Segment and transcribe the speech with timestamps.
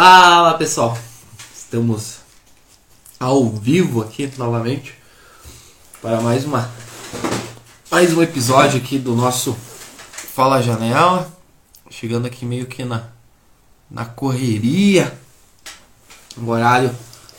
[0.00, 0.96] Fala pessoal,
[1.52, 2.18] estamos
[3.18, 4.94] ao vivo aqui novamente
[6.00, 6.70] para mais uma
[7.90, 9.58] mais um episódio aqui do nosso
[10.12, 11.28] Fala Janela,
[11.90, 13.08] chegando aqui meio que na
[13.90, 15.18] na correria,
[16.40, 16.94] um horário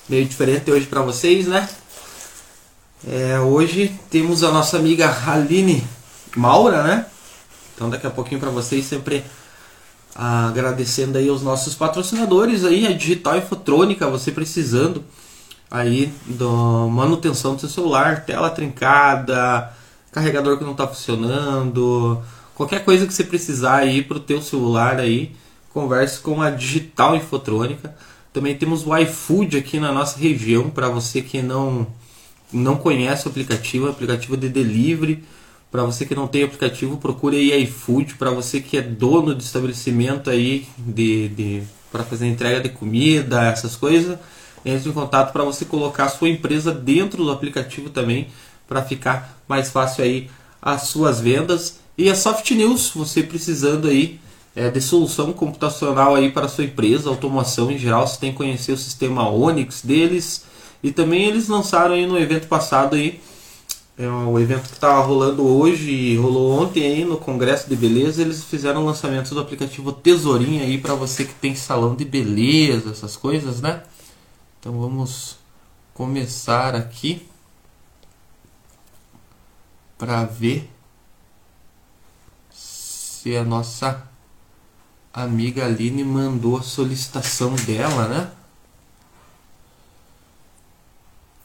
[0.09, 1.69] meio diferente hoje para vocês, né?
[3.07, 5.87] É, hoje temos a nossa amiga Aline
[6.35, 7.05] Maura, né?
[7.73, 9.23] Então daqui a pouquinho para vocês sempre
[10.15, 15.03] agradecendo aí aos nossos patrocinadores aí, a Digital Infotrônica, você precisando
[15.69, 16.45] aí da
[16.89, 19.71] manutenção do seu celular, tela trincada,
[20.11, 22.21] carregador que não está funcionando,
[22.55, 25.35] qualquer coisa que você precisar aí para o teu celular aí,
[25.73, 27.95] converse com a Digital Infotrônica.
[28.33, 31.87] Também temos o iFood aqui na nossa região para você que não
[32.51, 35.23] não conhece o aplicativo, o aplicativo de delivery
[35.71, 38.15] para você que não tem aplicativo, procure aí iFood.
[38.15, 43.45] Para você que é dono de estabelecimento aí de, de para fazer entrega de comida,
[43.45, 44.17] essas coisas,
[44.65, 48.27] entre em contato para você colocar a sua empresa dentro do aplicativo também,
[48.67, 50.29] para ficar mais fácil aí
[50.61, 51.79] as suas vendas.
[51.97, 54.19] E a Soft News, você precisando aí
[54.55, 58.71] é, de solução computacional aí para sua empresa, automação em geral, você tem que conhecer
[58.71, 60.45] o sistema Onix deles.
[60.81, 63.19] E também eles lançaram aí no evento passado aí
[63.99, 68.21] é um evento que está rolando hoje e rolou ontem aí no Congresso de Beleza.
[68.21, 73.17] Eles fizeram lançamento do aplicativo Tesourinha aí para você que tem salão de beleza, essas
[73.17, 73.83] coisas, né?
[74.57, 75.37] Então vamos
[75.93, 77.27] começar aqui
[79.97, 80.69] para ver
[82.49, 84.07] se a nossa
[85.13, 88.31] amiga Aline mandou a solicitação dela, né?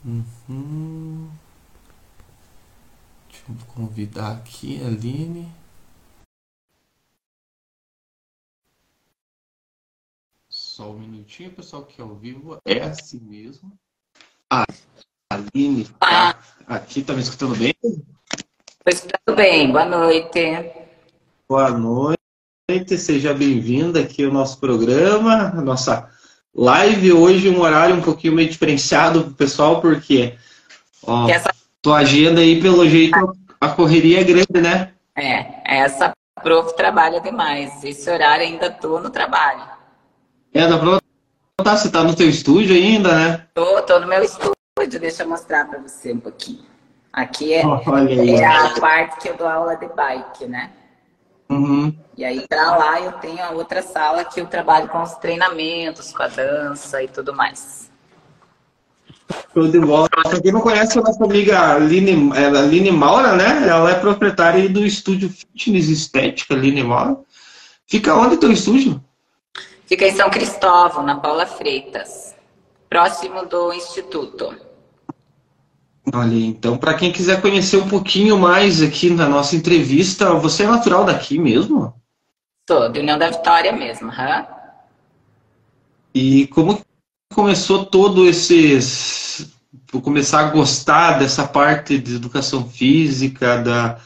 [0.04, 1.33] Uhum.
[3.46, 5.52] Vou convidar aqui a Aline.
[10.48, 13.70] Só um minutinho, pessoal, que é ao vivo é assim mesmo.
[14.50, 14.64] A
[15.30, 17.74] Aline tá aqui, tá me escutando bem?
[17.82, 20.40] Estou escutando bem, boa noite.
[21.46, 26.10] Boa noite, seja bem-vinda aqui ao nosso programa, a nossa
[26.54, 27.12] live.
[27.12, 30.38] Hoje um horário um pouquinho meio diferenciado pro pessoal, porque
[31.02, 34.92] ó, essa tua agenda aí, pelo jeito, a correria é grande, né?
[35.14, 37.84] É, essa prof trabalha demais.
[37.84, 39.64] Esse horário ainda tô no trabalho.
[40.54, 43.46] É, dá pra você tá no teu estúdio ainda, né?
[43.52, 44.54] Tô, tô no meu estúdio.
[44.98, 46.64] Deixa eu mostrar pra você um pouquinho.
[47.12, 50.70] Aqui é, é a parte que eu dou aula de bike, né?
[51.50, 51.94] Uhum.
[52.16, 56.12] E aí, para lá, eu tenho a outra sala que eu trabalho com os treinamentos,
[56.12, 57.92] com a dança e tudo mais.
[59.52, 60.08] Show de bola.
[60.08, 63.68] Pra quem não conhece a nossa amiga Aline, é, Aline Maura, né?
[63.68, 67.16] Ela é proprietária do estúdio Fitness Estética, Aline Maura.
[67.86, 69.02] Fica onde teu estúdio?
[69.86, 72.34] Fica em São Cristóvão, na Paula Freitas,
[72.88, 74.54] próximo do Instituto.
[76.12, 80.66] Olha, então, para quem quiser conhecer um pouquinho mais aqui na nossa entrevista, você é
[80.66, 81.94] natural daqui mesmo?
[82.68, 84.46] Sou, de União da Vitória mesmo, hã?
[86.14, 86.80] E como
[87.34, 88.78] começou todo esse
[89.88, 93.98] por começar a gostar dessa parte de educação física, da,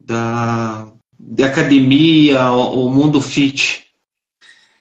[0.00, 0.88] da
[1.18, 3.86] de academia, o, o mundo fit?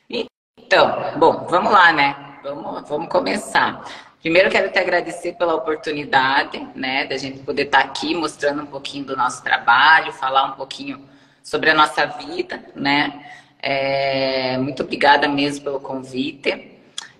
[0.10, 2.40] Então, bom, vamos lá, né?
[2.44, 3.84] Vamos, vamos começar.
[4.22, 9.06] Primeiro quero te agradecer pela oportunidade, né, da gente poder estar aqui mostrando um pouquinho
[9.06, 11.08] do nosso trabalho, falar um pouquinho
[11.44, 13.24] sobre a nossa vida, né?
[13.62, 16.75] É, muito obrigada mesmo pelo convite.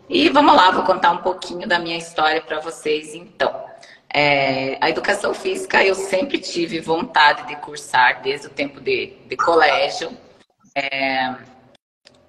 [0.08, 3.66] E vamos lá, vou contar um pouquinho da minha história para vocês então.
[4.14, 9.36] É, a educação física eu sempre tive vontade de cursar desde o tempo de, de
[9.36, 10.16] colégio.
[10.76, 11.36] É,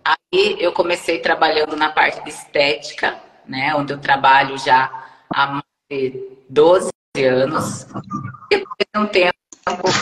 [0.05, 4.91] aí eu comecei trabalhando na parte de estética, né, onde eu trabalho já
[5.33, 6.91] há mais de 12
[7.25, 7.87] anos.
[8.51, 9.37] Depois de um tempo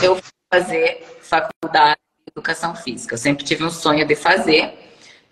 [0.02, 3.14] eu fui fazer faculdade de educação física.
[3.14, 4.83] Eu sempre tive um sonho de fazer.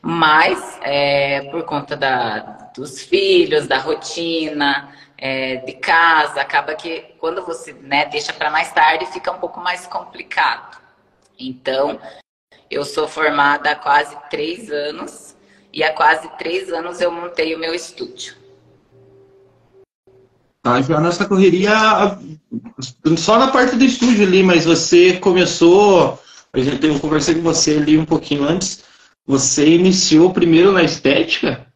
[0.03, 2.41] Mas, é, por conta da,
[2.77, 8.73] dos filhos, da rotina, é, de casa, acaba que quando você né, deixa para mais
[8.73, 10.77] tarde, fica um pouco mais complicado.
[11.39, 12.01] Então,
[12.69, 15.37] eu sou formada há quase três anos
[15.73, 18.35] e há quase três anos eu montei o meu estúdio.
[20.63, 21.73] Tá, já nessa correria,
[23.17, 26.21] só na parte do estúdio ali, mas você começou,
[26.55, 28.85] eu conversei com você ali um pouquinho antes,
[29.27, 31.67] você iniciou primeiro na estética?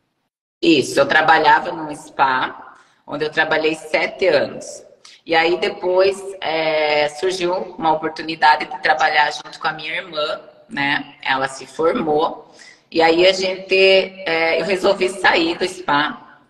[0.61, 2.75] Isso, eu trabalhava num spa,
[3.07, 4.85] onde eu trabalhei sete anos.
[5.25, 11.15] E aí depois é, surgiu uma oportunidade de trabalhar junto com a minha irmã, né?
[11.23, 12.53] Ela se formou
[12.91, 16.41] E aí a gente, é, eu resolvi sair do spa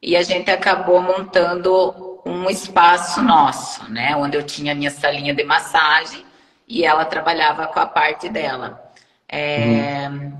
[0.00, 4.16] e a gente acabou montando um espaço nosso, né?
[4.16, 6.24] Onde eu tinha minha salinha de massagem
[6.66, 8.91] e ela trabalhava com a parte dela.
[9.32, 10.38] É, uhum.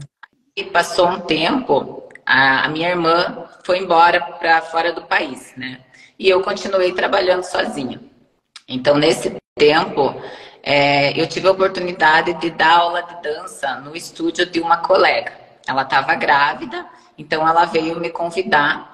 [0.55, 5.81] E passou um tempo, a, a minha irmã foi embora para fora do país, né?
[6.19, 7.99] E eu continuei trabalhando sozinha.
[8.69, 10.15] Então, nesse tempo,
[10.63, 15.33] é, eu tive a oportunidade de dar aula de dança no estúdio de uma colega.
[15.67, 16.87] Ela estava grávida,
[17.17, 18.93] então ela veio me convidar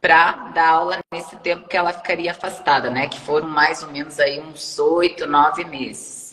[0.00, 3.08] para dar aula nesse tempo que ela ficaria afastada, né?
[3.08, 6.29] Que foram mais ou menos aí uns oito, nove meses.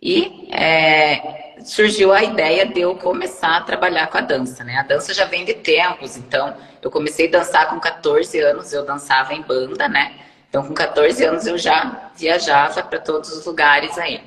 [0.00, 4.76] E é, surgiu a ideia de eu começar a trabalhar com a dança, né?
[4.76, 8.84] A dança já vem de tempos, então eu comecei a dançar com 14 anos, eu
[8.84, 10.14] dançava em banda, né?
[10.48, 14.22] Então com 14 anos eu já viajava para todos os lugares aí.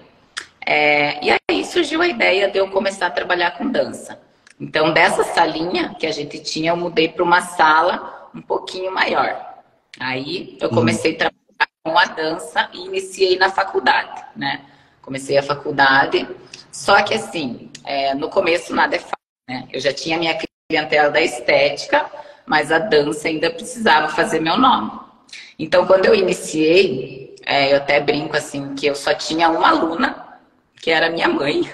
[0.66, 4.20] É, e aí surgiu a ideia de eu começar a trabalhar com dança.
[4.60, 9.36] Então, dessa salinha que a gente tinha, eu mudei para uma sala um pouquinho maior.
[10.00, 14.62] Aí eu comecei a trabalhar com a dança e iniciei na faculdade, né?
[15.02, 16.28] Comecei a faculdade,
[16.72, 19.16] só que assim, é, no começo nada é fácil,
[19.50, 19.68] né?
[19.72, 20.38] Eu já tinha minha
[20.70, 22.06] clientela da estética,
[22.46, 24.92] mas a dança ainda precisava fazer meu nome.
[25.58, 30.40] Então, quando eu iniciei, é, eu até brinco assim, que eu só tinha uma aluna,
[30.82, 31.70] que era minha mãe.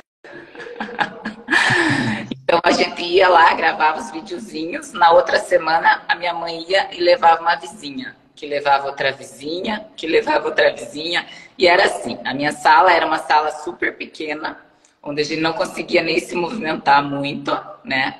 [2.49, 4.93] Então a gente ia lá, gravava os videozinhos.
[4.93, 9.87] Na outra semana a minha mãe ia e levava uma vizinha, que levava outra vizinha,
[9.97, 11.25] que levava outra vizinha.
[11.57, 12.19] E era assim.
[12.23, 14.57] A minha sala era uma sala super pequena,
[15.01, 17.51] onde a gente não conseguia nem se movimentar muito,
[17.83, 18.19] né?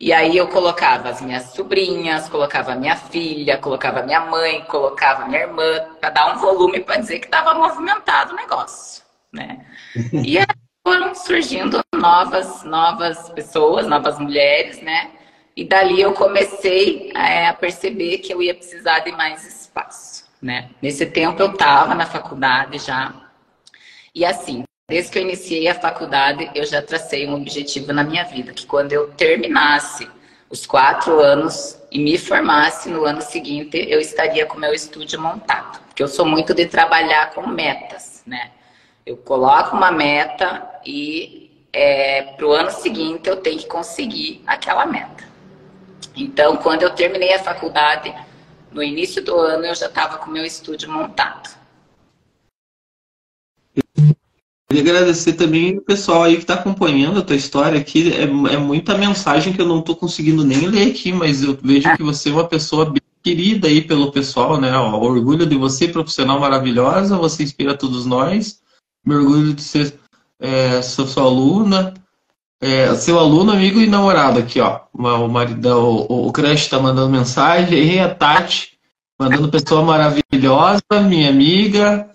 [0.00, 4.62] E aí eu colocava as minhas sobrinhas, colocava a minha filha, colocava a minha mãe,
[4.66, 9.02] colocava minha irmã, para dar um volume para dizer que estava movimentado o negócio,
[9.32, 9.66] né?
[10.12, 10.46] E aí
[10.86, 15.10] foram surgindo novas, novas pessoas, novas mulheres, né?
[15.58, 20.70] E dali eu comecei é, a perceber que eu ia precisar de mais espaço, né?
[20.80, 23.12] Nesse tempo eu estava na faculdade já.
[24.14, 28.22] E assim, desde que eu iniciei a faculdade, eu já tracei um objetivo na minha
[28.22, 30.08] vida, que quando eu terminasse
[30.48, 35.80] os quatro anos e me formasse no ano seguinte, eu estaria com meu estúdio montado.
[35.88, 38.52] Porque eu sou muito de trabalhar com metas, né?
[39.04, 44.86] Eu coloco uma meta e é, para o ano seguinte eu tenho que conseguir aquela
[44.86, 45.26] meta.
[46.18, 48.14] Então, quando eu terminei a faculdade,
[48.72, 51.56] no início do ano eu já estava com o meu estúdio montado.
[54.68, 58.12] Queria agradecer também o pessoal aí que está acompanhando a tua história aqui.
[58.12, 61.96] É, é muita mensagem que eu não estou conseguindo nem ler aqui, mas eu vejo
[61.96, 64.76] que você é uma pessoa bem querida aí pelo pessoal, né?
[64.76, 68.60] Ó, orgulho de você, profissional maravilhosa, você inspira todos nós
[69.08, 69.98] me orgulho de ser
[70.38, 71.94] é, sua, sua aluna,
[72.60, 74.80] é, seu aluno, amigo e namorado aqui, ó.
[74.92, 77.94] O, maridão, o, o crush está mandando mensagem.
[77.94, 78.78] E a Tati,
[79.18, 82.10] mandando pessoa maravilhosa, minha amiga.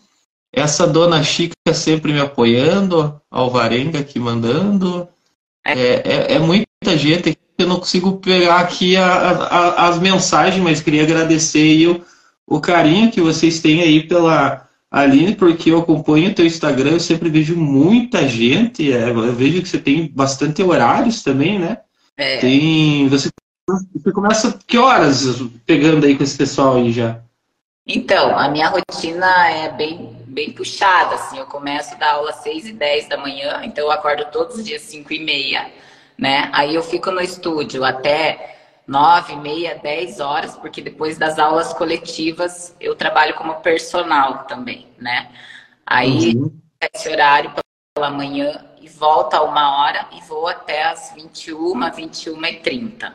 [0.51, 3.19] Essa dona Chica sempre me apoiando.
[3.31, 5.07] Alvarenga aqui mandando.
[5.65, 10.81] É, é, é muita gente eu não consigo pegar aqui a, a, as mensagens, mas
[10.81, 12.03] queria agradecer o,
[12.47, 16.99] o carinho que vocês têm aí pela Aline, porque eu acompanho o teu Instagram, eu
[16.99, 21.79] sempre vejo muita gente, é, eu vejo que você tem bastante horários também, né?
[22.15, 22.37] É.
[22.37, 23.29] Tem, você,
[23.67, 27.19] você começa que horas pegando aí com esse pessoal aí já?
[27.87, 32.43] Então, a minha rotina é bem, bem puxada, assim, eu começo a dar aula às
[32.43, 35.71] 6 e 10 da manhã, então eu acordo todos os dias 5 e meia,
[36.15, 36.51] né?
[36.53, 42.75] Aí eu fico no estúdio até nove, meia, dez horas, porque depois das aulas coletivas
[42.79, 45.31] eu trabalho como personal também, né?
[45.85, 46.51] Aí uhum.
[46.93, 47.53] esse horário
[47.95, 53.13] pela manhã e volta a uma hora e vou até as 21, 21 e 30.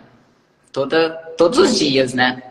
[0.73, 2.43] Toda, todos os dias, né?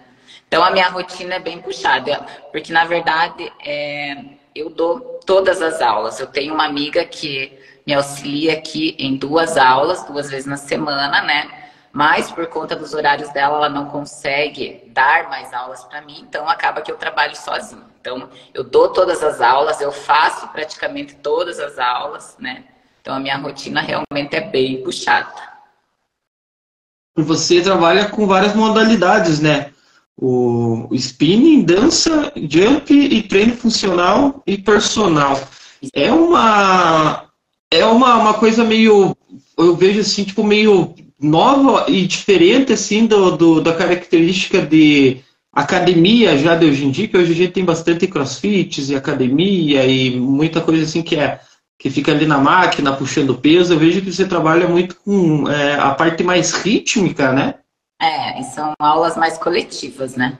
[0.48, 4.16] Então a minha rotina é bem puxada, porque na verdade é,
[4.56, 6.20] eu dou todas as aulas.
[6.20, 11.22] Eu tenho uma amiga que me auxilia aqui em duas aulas, duas vezes na semana,
[11.22, 11.67] né?
[11.98, 16.48] Mas por conta dos horários dela, ela não consegue dar mais aulas para mim, então
[16.48, 17.82] acaba que eu trabalho sozinho.
[18.00, 22.66] Então, eu dou todas as aulas, eu faço praticamente todas as aulas, né?
[23.01, 25.34] Então, a minha rotina realmente é bem puxada.
[27.16, 29.72] Você trabalha com várias modalidades, né?
[30.16, 35.36] O spinning, dança, jump e treino funcional e personal.
[35.96, 37.25] É uma
[37.74, 39.18] é uma, uma coisa meio
[39.58, 45.22] eu vejo assim, tipo meio nova e diferente assim do, do, da característica de
[45.52, 49.86] academia já de hoje em dia, que hoje a gente tem bastante crossfits e academia
[49.86, 51.40] e muita coisa assim que é
[51.80, 55.76] que fica ali na máquina puxando peso, eu vejo que você trabalha muito com é,
[55.76, 57.56] a parte mais rítmica, né?
[58.02, 60.40] É, são aulas mais coletivas, né?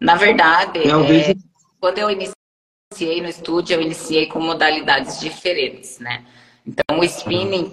[0.00, 1.30] Na verdade, eu vejo...
[1.30, 1.34] é,
[1.80, 6.24] quando eu iniciei no estúdio, eu iniciei com modalidades diferentes, né?
[6.66, 7.72] Então, o spinning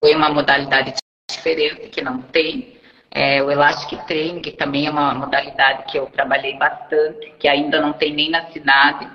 [0.00, 0.94] foi uma modalidade
[1.38, 2.76] diferente que não tem.
[3.10, 7.80] É, o Elastic Training, que também é uma modalidade que eu trabalhei bastante, que ainda
[7.80, 9.08] não tem nem na cidade.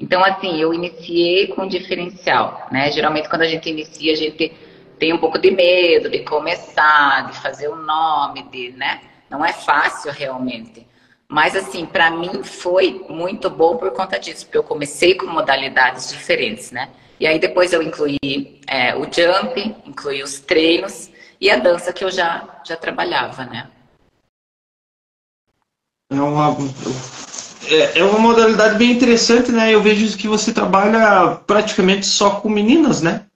[0.00, 2.90] Então, assim, eu iniciei com diferencial, né?
[2.90, 4.52] Geralmente, quando a gente inicia, a gente
[4.98, 9.02] tem um pouco de medo de começar, de fazer o nome, de, né?
[9.28, 10.86] Não é fácil realmente.
[11.28, 16.08] Mas, assim, para mim foi muito bom por conta disso, porque eu comecei com modalidades
[16.08, 16.88] diferentes, né?
[17.20, 21.10] E aí depois eu incluí é, o jump, incluí os treinos
[21.44, 23.68] e a dança que eu já, já trabalhava, né?
[26.10, 26.56] É uma,
[27.68, 29.70] é, é uma modalidade bem interessante, né?
[29.74, 33.26] Eu vejo que você trabalha praticamente só com meninas, né?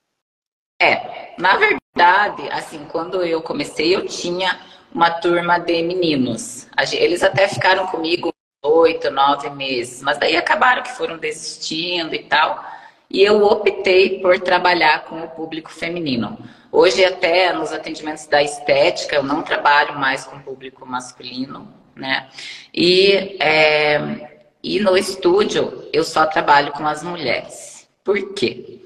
[0.80, 4.58] É, na verdade, assim, quando eu comecei, eu tinha
[4.90, 6.66] uma turma de meninos.
[6.90, 8.32] Eles até ficaram comigo
[8.64, 12.64] oito, nove meses, mas daí acabaram que foram desistindo e tal.
[13.10, 16.38] E eu optei por trabalhar com o público feminino.
[16.70, 22.28] Hoje, até nos atendimentos da estética, eu não trabalho mais com público masculino, né?
[22.74, 27.88] E, é, e no estúdio, eu só trabalho com as mulheres.
[28.04, 28.80] Por quê?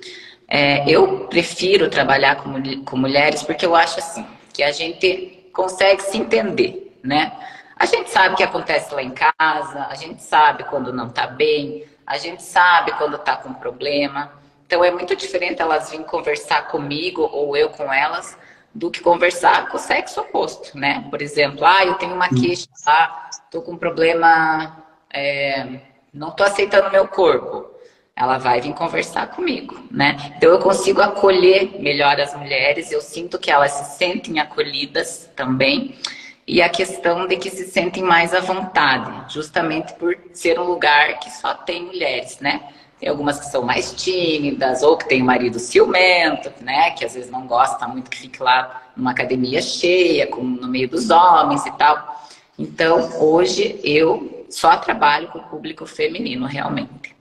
[0.47, 2.53] É, eu prefiro trabalhar com,
[2.85, 7.33] com mulheres porque eu acho assim, que a gente consegue se entender, né?
[7.77, 11.27] A gente sabe o que acontece lá em casa, a gente sabe quando não tá
[11.27, 14.31] bem, a gente sabe quando tá com problema.
[14.73, 18.39] Então é muito diferente elas virem conversar comigo ou eu com elas
[18.75, 21.07] do que conversar com o sexo oposto, né?
[21.11, 25.79] Por exemplo, ah, eu tenho uma queixa, ah, tô com um problema, é,
[26.11, 27.71] não tô aceitando meu corpo
[28.17, 30.17] ela vai vir conversar comigo, né?
[30.37, 35.99] Então eu consigo acolher melhor as mulheres, eu sinto que elas se sentem acolhidas também.
[36.47, 41.19] E a questão de que se sentem mais à vontade, justamente por ser um lugar
[41.21, 42.63] que só tem mulheres, né?
[43.03, 46.93] Tem algumas que são mais tímidas, ou que tem um marido ciumento, né?
[46.93, 50.89] Que às vezes não gosta muito que fique lá numa academia cheia, com, no meio
[50.89, 52.29] dos homens e tal.
[52.57, 57.17] Então, hoje eu só trabalho com o público feminino, realmente.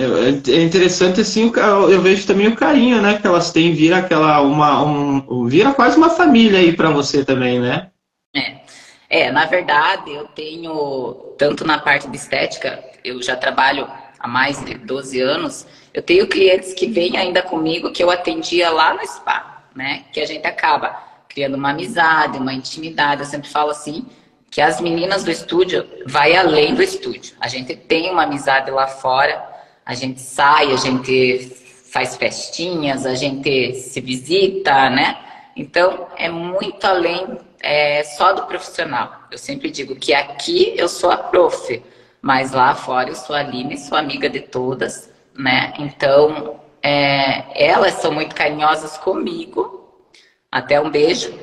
[0.00, 0.04] É,
[0.50, 1.52] é interessante assim,
[1.90, 5.98] eu vejo também o carinho, né, que elas têm, vira aquela uma um, vira quase
[5.98, 7.90] uma família aí para você também, né?
[8.34, 8.62] É.
[9.10, 14.64] É, na verdade, eu tenho tanto na parte de estética, eu já trabalho há mais
[14.64, 19.06] de 12 anos, eu tenho clientes que vêm ainda comigo que eu atendia lá no
[19.06, 20.04] spa, né?
[20.12, 20.96] Que a gente acaba
[21.28, 23.22] criando uma amizade, uma intimidade.
[23.22, 24.06] Eu sempre falo assim,
[24.50, 27.34] que as meninas do estúdio vai além do estúdio.
[27.40, 29.52] A gente tem uma amizade lá fora
[29.84, 31.50] a gente sai, a gente
[31.92, 35.18] faz festinhas, a gente se visita, né?
[35.56, 37.26] Então, é muito além
[37.60, 39.24] é, só do profissional.
[39.30, 41.82] Eu sempre digo que aqui eu sou a prof,
[42.22, 45.74] mas lá fora eu sou a Aline, sou amiga de todas, né?
[45.76, 50.06] Então, é, elas são muito carinhosas comigo.
[50.50, 51.36] Até um beijo.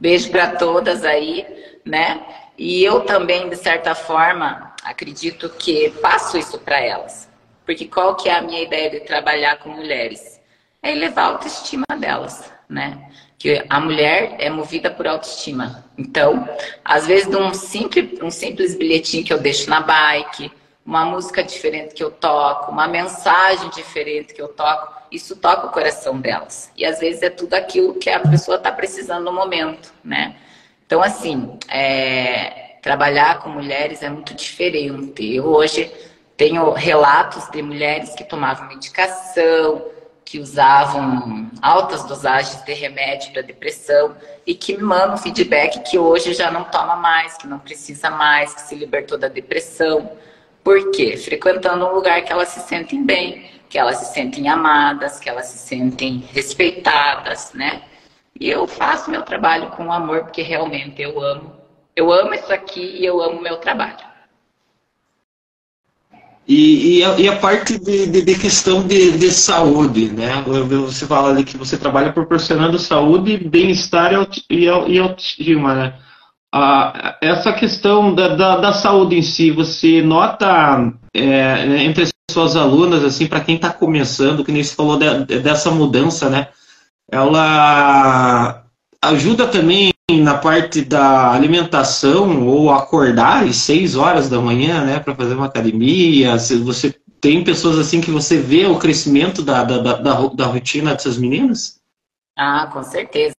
[0.00, 1.46] Beijo para todas aí,
[1.84, 2.20] né?
[2.58, 7.30] E eu também, de certa forma, acredito que passo isso para elas.
[7.64, 10.40] Porque qual que é a minha ideia de trabalhar com mulheres?
[10.82, 13.10] É elevar a autoestima delas, né?
[13.38, 15.84] Que a mulher é movida por autoestima.
[15.96, 16.48] Então,
[16.84, 20.50] às vezes, um simples, um simples bilhetinho que eu deixo na bike,
[20.84, 25.70] uma música diferente que eu toco, uma mensagem diferente que eu toco, isso toca o
[25.70, 26.70] coração delas.
[26.76, 30.36] E às vezes é tudo aquilo que a pessoa está precisando no momento, né?
[30.86, 35.34] Então, assim, é, trabalhar com mulheres é muito diferente.
[35.34, 35.90] Eu hoje
[36.36, 39.84] tenho relatos de mulheres que tomavam medicação,
[40.26, 44.14] que usavam altas dosagens de remédio para depressão
[44.44, 48.52] e que me mandam feedback que hoje já não toma mais, que não precisa mais,
[48.52, 50.10] que se libertou da depressão.
[50.64, 51.16] Por quê?
[51.16, 55.46] Frequentando um lugar que elas se sentem bem, que elas se sentem amadas, que elas
[55.46, 57.82] se sentem respeitadas, né?
[58.38, 61.56] E eu faço meu trabalho com amor, porque realmente eu amo
[61.96, 64.05] eu amo isso aqui e eu amo meu trabalho.
[66.48, 70.44] E, e, a, e a, parte de, de, de questão de, de, saúde, né?
[70.84, 74.12] Você fala ali que você trabalha proporcionando saúde, bem-estar
[74.48, 75.94] e, e autoestima, né?
[76.54, 82.54] Ah, essa questão da, da, da, saúde em si, você nota é, entre as suas
[82.54, 86.48] alunas, assim, para quem está começando, que nem você falou de, dessa mudança, né?
[87.10, 88.64] Ela
[89.02, 95.14] ajuda também na parte da alimentação ou acordar às 6 horas da manhã, né, para
[95.14, 99.78] fazer uma academia, se você tem pessoas assim que você vê o crescimento da, da,
[99.78, 101.80] da, da rotina dessas meninas?
[102.36, 103.34] Ah, com certeza.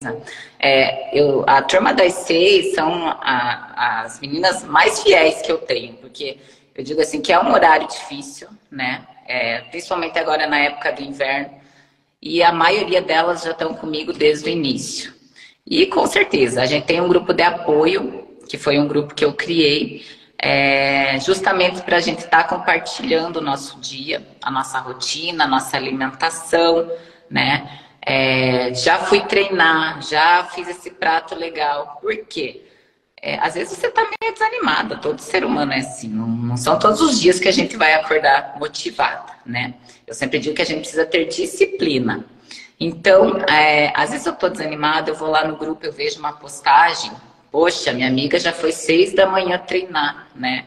[0.58, 5.94] É, eu, a turma das seis são a, as meninas mais fiéis que eu tenho,
[5.94, 6.38] porque
[6.74, 9.06] eu digo assim que é um horário difícil, né?
[9.26, 11.50] É, principalmente agora na época do inverno,
[12.20, 15.14] e a maioria delas já estão comigo desde o início.
[15.70, 19.22] E com certeza, a gente tem um grupo de apoio, que foi um grupo que
[19.22, 20.02] eu criei,
[20.38, 25.46] é, justamente para a gente estar tá compartilhando o nosso dia, a nossa rotina, a
[25.46, 26.90] nossa alimentação,
[27.28, 27.80] né?
[28.00, 31.98] É, já fui treinar, já fiz esse prato legal.
[32.00, 32.64] Por quê?
[33.20, 36.08] É, às vezes você está meio desanimada, todo ser humano é assim.
[36.08, 39.74] Não, não, são todos os dias que a gente vai acordar motivada, né?
[40.06, 42.24] Eu sempre digo que a gente precisa ter disciplina.
[42.80, 46.32] Então, é, às vezes eu estou desanimada, eu vou lá no grupo, eu vejo uma
[46.32, 47.10] postagem.
[47.50, 50.66] Poxa, minha amiga já foi seis da manhã treinar, né?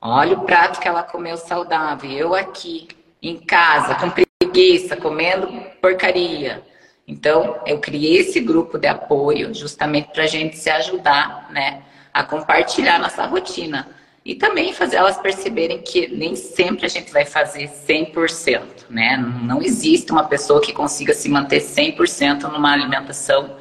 [0.00, 2.10] Olha o prato que ela comeu saudável.
[2.10, 2.88] Eu aqui,
[3.22, 5.46] em casa, com preguiça, comendo
[5.80, 6.62] porcaria.
[7.06, 12.22] Então, eu criei esse grupo de apoio justamente para a gente se ajudar, né, a
[12.22, 13.88] compartilhar nossa rotina.
[14.24, 19.16] E também fazer elas perceberem que nem sempre a gente vai fazer 100%, né?
[19.42, 23.56] Não existe uma pessoa que consiga se manter 100% numa alimentação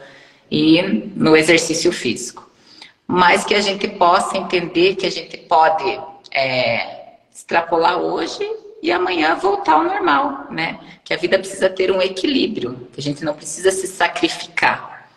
[0.51, 0.82] e
[1.15, 2.48] no exercício físico.
[3.08, 6.00] Mas que a gente possa entender que a gente pode
[6.32, 8.39] é, extrapolar hoje
[8.84, 10.80] e amanhã voltar ao normal, né?
[11.03, 15.10] Que a vida precisa ter um equilíbrio, que a gente não precisa se sacrificar.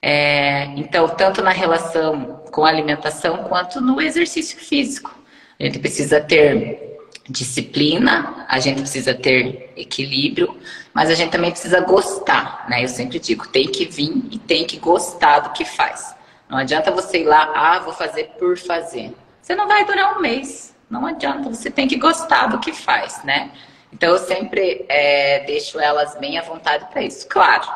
[0.00, 5.12] É, então, tanto na relação com a alimentação quanto no exercício físico.
[5.58, 10.56] A gente precisa ter disciplina, a gente precisa ter equilíbrio,
[10.92, 12.84] mas a gente também precisa gostar, né?
[12.84, 16.14] Eu sempre digo, tem que vir e tem que gostar do que faz.
[16.48, 19.14] Não adianta você ir lá, ah, vou fazer por fazer.
[19.40, 20.74] Você não vai durar um mês.
[20.90, 23.50] Não adianta, você tem que gostar do que faz, né?
[23.90, 27.26] Então eu sempre é, deixo elas bem à vontade para isso.
[27.28, 27.66] Claro,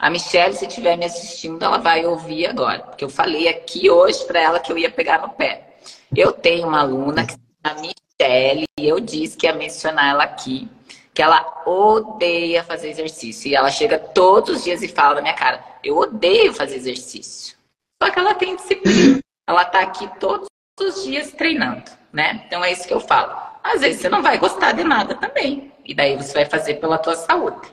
[0.00, 4.24] a Michelle, se estiver me assistindo, ela vai ouvir agora, porque eu falei aqui hoje
[4.24, 5.76] para ela que eu ia pegar no pé.
[6.16, 10.68] Eu tenho uma aluna que chama Michelle e eu disse que ia mencionar ela aqui,
[11.12, 13.50] que ela odeia fazer exercício.
[13.50, 17.56] E ela chega todos os dias e fala na minha cara: Eu odeio fazer exercício.
[18.02, 19.20] Só que ela tem disciplina.
[19.46, 20.48] Ela está aqui todos
[20.80, 22.42] os dias treinando né?
[22.46, 23.36] Então é isso que eu falo.
[23.62, 25.72] Às vezes você não vai gostar de nada também.
[25.84, 27.68] E daí você vai fazer pela tua saúde.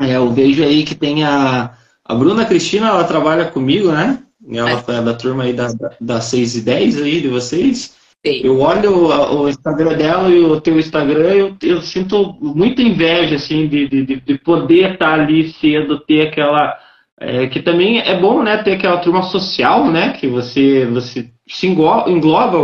[0.00, 1.72] É, eu vejo aí que tem a,
[2.04, 4.18] a Bruna Cristina, ela trabalha comigo, né?
[4.50, 5.02] Ela é.
[5.02, 5.68] da turma aí da,
[6.00, 7.94] da 6 e 10 aí de vocês.
[8.24, 8.40] Sim.
[8.42, 13.36] Eu olho o, o Instagram dela e o teu Instagram, eu, eu sinto muita inveja,
[13.36, 16.76] assim, de, de, de poder estar ali cedo, ter aquela.
[17.22, 18.62] É, que também é bom, né?
[18.62, 20.12] Ter aquela turma social, né?
[20.12, 22.56] Que você, você se engloba,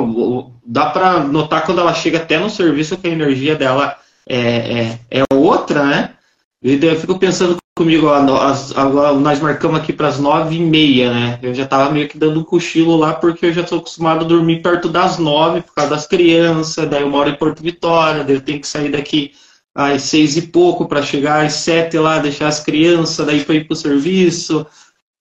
[0.65, 3.97] dá para notar quando ela chega até no serviço que a energia dela
[4.27, 6.16] é, é, é outra, né?
[6.63, 11.39] E daí eu fico pensando comigo, nós marcamos aqui para as nove e meia, né?
[11.43, 14.29] Eu já estava meio que dando um cochilo lá porque eu já estou acostumado a
[14.29, 18.37] dormir perto das nove por causa das crianças, daí eu moro em Porto Vitória, daí
[18.37, 19.33] eu tenho que sair daqui
[19.75, 23.67] às seis e pouco para chegar às sete lá, deixar as crianças, daí para ir
[23.67, 24.67] para o serviço.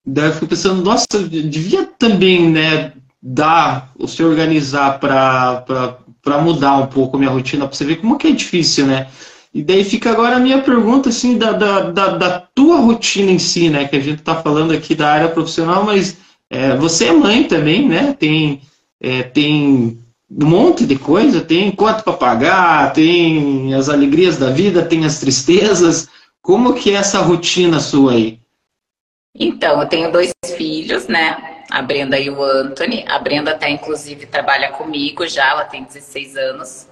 [0.04, 5.64] Daí eu fico pensando, nossa, devia também, né, dar, o se organizar para
[6.42, 9.08] mudar um pouco a minha rotina, para você ver como que é difícil, né?
[9.56, 13.38] E daí fica agora a minha pergunta, assim, da, da, da, da tua rotina em
[13.38, 13.88] si, né?
[13.88, 16.18] Que a gente está falando aqui da área profissional, mas
[16.50, 18.12] é, você é mãe também, né?
[18.12, 18.60] Tem,
[19.00, 19.98] é, tem
[20.30, 25.20] um monte de coisa, tem conta para pagar, tem as alegrias da vida, tem as
[25.20, 26.06] tristezas.
[26.42, 28.38] Como que é essa rotina sua aí?
[29.34, 31.54] Então, eu tenho dois filhos, né?
[31.70, 33.06] a Brenda e o Anthony.
[33.08, 36.86] A Brenda até, inclusive, trabalha comigo já, ela tem 16 anos.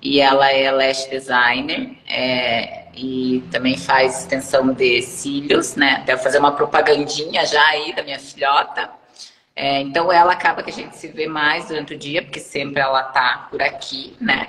[0.00, 6.02] E ela é lash designer é, e também faz extensão de cílios, né?
[6.06, 8.90] Deve fazer uma propagandinha já aí da minha filhota.
[9.54, 12.80] É, então ela acaba que a gente se vê mais durante o dia, porque sempre
[12.80, 14.48] ela tá por aqui, né?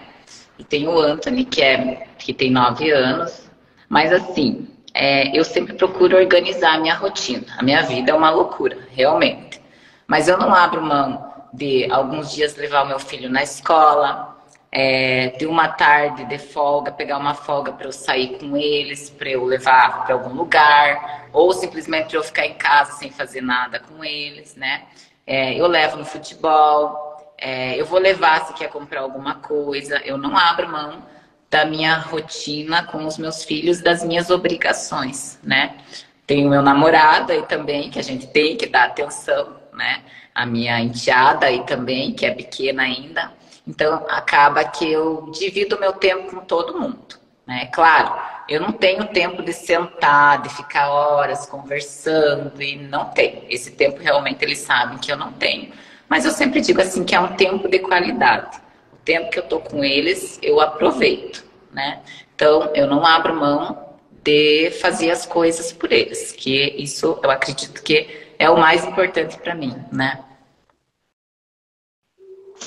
[0.60, 3.49] E tem o Anthony, que, é, que tem 9 anos.
[3.88, 7.45] Mas assim, é, eu sempre procuro organizar a minha rotina.
[7.57, 9.62] A minha vida é uma loucura, realmente.
[10.07, 14.26] Mas eu não abro mão de alguns dias levar o meu filho na escola,
[14.71, 19.30] é, de uma tarde de folga, pegar uma folga para eu sair com eles, para
[19.30, 24.03] eu levar para algum lugar, ou simplesmente eu ficar em casa sem fazer nada com
[24.03, 24.84] eles, né?
[25.25, 30.17] É, eu levo no futebol, é, eu vou levar se quer comprar alguma coisa, eu
[30.17, 31.03] não abro mão
[31.49, 35.77] da minha rotina com os meus filhos, das minhas obrigações, né?
[36.25, 40.03] Tenho meu namorado aí também, que a gente tem que dar atenção, né?
[40.36, 43.32] A minha enteada aí também, que é pequena ainda.
[43.67, 47.17] Então, acaba que eu divido meu tempo com todo mundo.
[47.45, 47.69] Né?
[47.73, 48.13] Claro,
[48.47, 53.43] eu não tenho tempo de sentar, de ficar horas conversando, e não tenho.
[53.49, 55.71] Esse tempo realmente eles sabem que eu não tenho.
[56.08, 58.58] Mas eu sempre digo assim que é um tempo de qualidade.
[58.93, 61.99] O tempo que eu tô com eles, eu aproveito, né?
[62.36, 63.86] Então, eu não abro mão
[64.23, 69.38] de fazer as coisas por eles, que isso eu acredito que é o mais importante
[69.38, 70.19] para mim, né?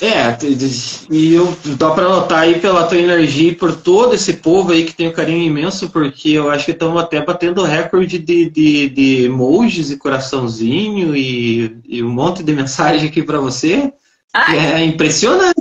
[0.01, 0.37] É,
[1.11, 4.85] e eu dá para notar aí pela tua energia e por todo esse povo aí
[4.85, 8.89] que tem um carinho imenso, porque eu acho que estamos até batendo recorde de, de,
[8.89, 13.93] de emojis e coraçãozinho e, e um monte de mensagem aqui para você.
[14.33, 14.59] Ai.
[14.59, 15.61] É impressionante.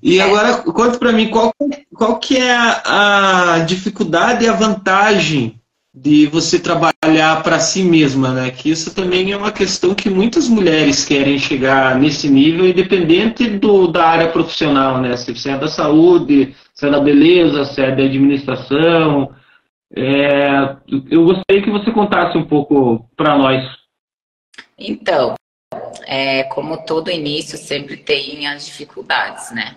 [0.00, 1.52] e agora, conta para mim, qual,
[1.92, 5.60] qual que é a dificuldade e a vantagem
[5.94, 8.50] de você trabalhar para si mesma, né?
[8.50, 13.86] Que isso também é uma questão que muitas mulheres querem chegar nesse nível, independente do,
[13.86, 15.16] da área profissional, né?
[15.16, 19.32] Se é da saúde, se é da beleza, se é da administração.
[19.96, 20.76] É,
[21.08, 23.62] eu gostaria que você contasse um pouco para nós.
[24.76, 25.36] Então,
[26.06, 29.76] é, como todo início sempre tem as dificuldades, né?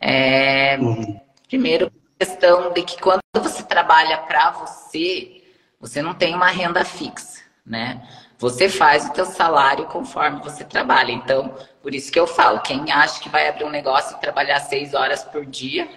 [0.00, 1.20] É, uhum.
[1.48, 5.41] Primeiro, questão de que quando você trabalha para você,
[5.82, 8.00] você não tem uma renda fixa, né?
[8.38, 11.10] Você faz o teu salário conforme você trabalha.
[11.10, 14.60] Então, por isso que eu falo, quem acha que vai abrir um negócio e trabalhar
[14.60, 15.88] seis horas por dia,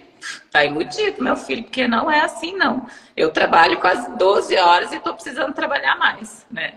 [0.52, 2.88] tá iludido, meu filho, porque não é assim, não.
[3.16, 6.74] Eu trabalho quase 12 horas e estou precisando trabalhar mais, né?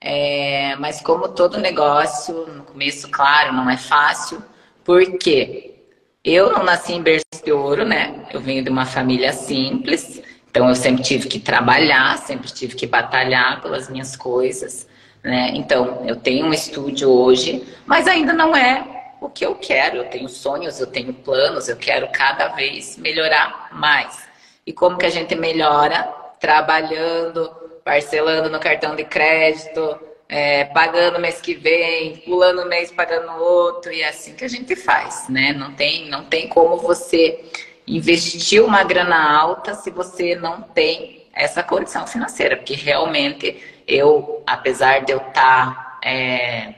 [0.00, 4.42] É, mas como todo negócio, no começo, claro, não é fácil,
[4.82, 5.84] porque
[6.24, 8.26] eu não nasci em berço de ouro, né?
[8.32, 10.20] Eu venho de uma família simples,
[10.54, 14.86] então eu sempre tive que trabalhar, sempre tive que batalhar pelas minhas coisas,
[15.20, 15.50] né?
[15.52, 19.96] Então eu tenho um estúdio hoje, mas ainda não é o que eu quero.
[19.96, 24.28] Eu tenho sonhos, eu tenho planos, eu quero cada vez melhorar mais.
[24.64, 26.04] E como que a gente melhora?
[26.38, 27.50] Trabalhando,
[27.84, 34.02] parcelando no cartão de crédito, é, pagando mês que vem, pulando mês pagando outro, e
[34.02, 35.52] é assim que a gente faz, né?
[35.52, 37.44] Não tem, não tem como você
[37.86, 45.04] investir uma grana alta se você não tem essa condição financeira, porque realmente eu, apesar
[45.04, 46.74] de eu estar tá, é,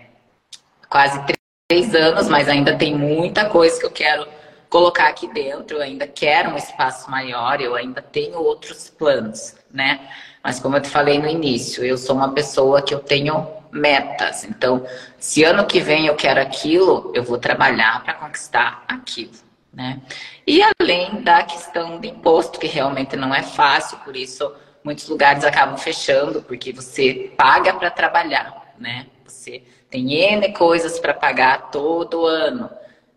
[0.89, 1.21] quase
[1.69, 4.27] três anos, mas ainda tem muita coisa que eu quero
[4.69, 10.01] colocar aqui dentro, eu ainda quero um espaço maior, eu ainda tenho outros planos, né?
[10.43, 14.45] Mas como eu te falei no início, eu sou uma pessoa que eu tenho metas.
[14.45, 14.87] Então,
[15.19, 19.33] se ano que vem eu quero aquilo, eu vou trabalhar para conquistar aquilo,
[19.77, 20.01] né?
[20.47, 24.51] E além da questão do imposto, que realmente não é fácil, por isso
[24.83, 29.07] muitos lugares acabam fechando, porque você paga para trabalhar, né?
[29.27, 32.71] Você tem N coisas para pagar todo ano.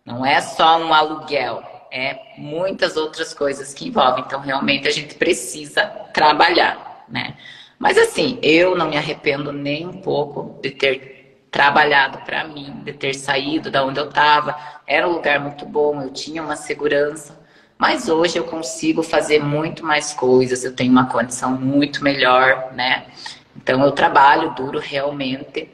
[0.04, 4.24] Não é só um aluguel, é muitas outras coisas que envolvem.
[4.26, 7.38] Então, realmente, a gente precisa trabalhar, né?
[7.78, 11.19] Mas assim, eu não me arrependo nem um pouco de ter
[11.52, 14.56] trabalhado para mim, de ter saído da onde eu estava.
[14.86, 17.38] Era um lugar muito bom, eu tinha uma segurança.
[17.78, 23.06] Mas hoje eu consigo fazer muito mais coisas, eu tenho uma condição muito melhor, né?
[23.56, 25.72] Então eu trabalho duro realmente,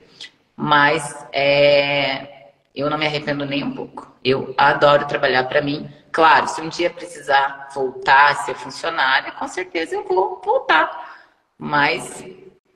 [0.55, 4.13] mas é, eu não me arrependo nem um pouco.
[4.23, 5.89] Eu adoro trabalhar para mim.
[6.11, 11.15] Claro, se um dia precisar voltar a ser funcionária, com certeza eu vou voltar.
[11.57, 12.23] Mas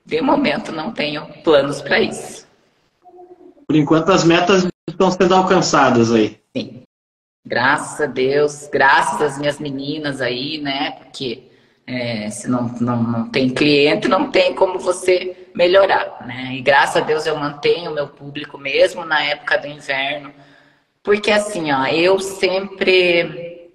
[0.04, 2.49] de momento não tenho planos para isso.
[3.70, 6.42] Por enquanto as metas estão sendo alcançadas aí.
[6.58, 6.82] Sim.
[7.46, 10.94] Graças a Deus, graças às minhas meninas aí, né?
[10.94, 11.44] Porque
[11.86, 16.56] é, se não, não, não tem cliente, não tem como você melhorar, né?
[16.56, 20.34] E graças a Deus eu mantenho o meu público mesmo na época do inverno.
[21.04, 23.70] Porque assim, ó, eu sempre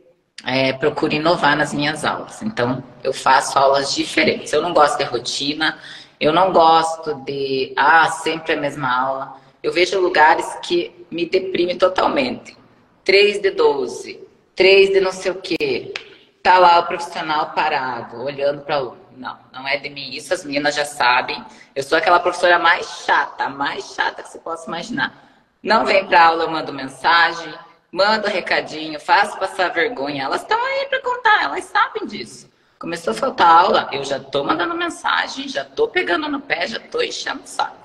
[0.44, 2.42] é, procuro inovar nas minhas aulas.
[2.42, 4.52] Então, eu faço aulas diferentes.
[4.52, 5.78] Eu não gosto de rotina,
[6.18, 9.43] eu não gosto de, ah, sempre a mesma aula.
[9.64, 12.54] Eu vejo lugares que me deprimem totalmente.
[13.02, 14.20] 3 de 12,
[14.54, 15.94] 3 de não sei o quê.
[16.42, 18.94] Tá lá o profissional parado, olhando para o.
[19.16, 20.10] Não, não é de mim.
[20.10, 21.42] Isso as meninas já sabem.
[21.74, 25.32] Eu sou aquela professora mais chata, mais chata que você possa imaginar.
[25.62, 27.54] Não vem para aula, eu mando mensagem,
[27.90, 30.24] mando recadinho, faço passar vergonha.
[30.24, 32.50] Elas estão aí para contar, elas sabem disso.
[32.78, 36.78] Começou a faltar aula, eu já tô mandando mensagem, já tô pegando no pé, já
[36.78, 37.83] tô enchendo o saco.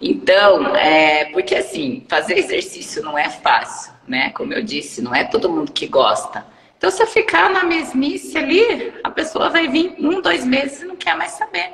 [0.00, 4.30] Então, é, porque assim, fazer exercício não é fácil, né?
[4.30, 6.46] Como eu disse, não é todo mundo que gosta.
[6.76, 10.84] Então, se eu ficar na mesmice ali, a pessoa vai vir um, dois meses e
[10.84, 11.72] não quer mais saber.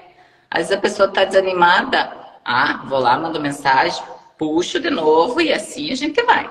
[0.51, 2.11] Às vezes a pessoa está desanimada,
[2.43, 4.03] ah, vou lá, mando mensagem,
[4.39, 6.51] puxo de novo e assim a gente vai.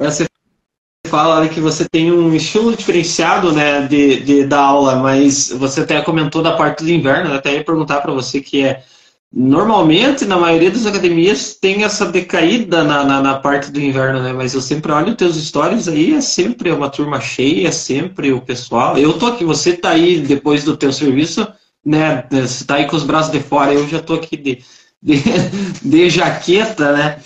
[0.00, 0.26] Você
[1.06, 6.00] fala que você tem um estilo diferenciado né, de, de da aula, mas você até
[6.02, 8.82] comentou da parte do inverno, até ia perguntar para você que é
[9.32, 14.32] normalmente na maioria das academias tem essa decaída na, na, na, parte do inverno, né?
[14.32, 18.40] Mas eu sempre olho teus stories aí, é sempre uma turma cheia, é sempre o
[18.40, 18.98] pessoal.
[18.98, 21.46] Eu tô aqui, você tá aí depois do teu serviço,
[21.84, 22.24] né?
[22.30, 24.64] Você tá aí com os braços de fora, eu já tô aqui de,
[25.00, 25.22] de,
[25.80, 27.20] de jaqueta, né?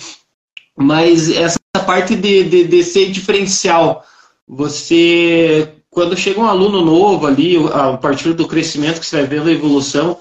[0.76, 4.04] Mas essa parte de, de, de ser diferencial,
[4.46, 9.48] você, quando chega um aluno novo ali, a partir do crescimento que você vai vendo
[9.48, 10.18] a evolução,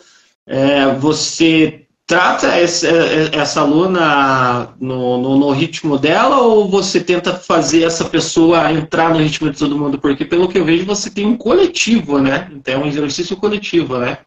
[0.48, 2.88] é, você trata essa,
[3.34, 9.20] essa aluna no, no, no, ritmo dela ou você tenta fazer essa pessoa entrar no
[9.20, 10.00] ritmo de todo mundo?
[10.00, 12.50] Porque, pelo que eu vejo, você tem um coletivo, né?
[12.52, 14.18] Então, é um exercício coletivo, né?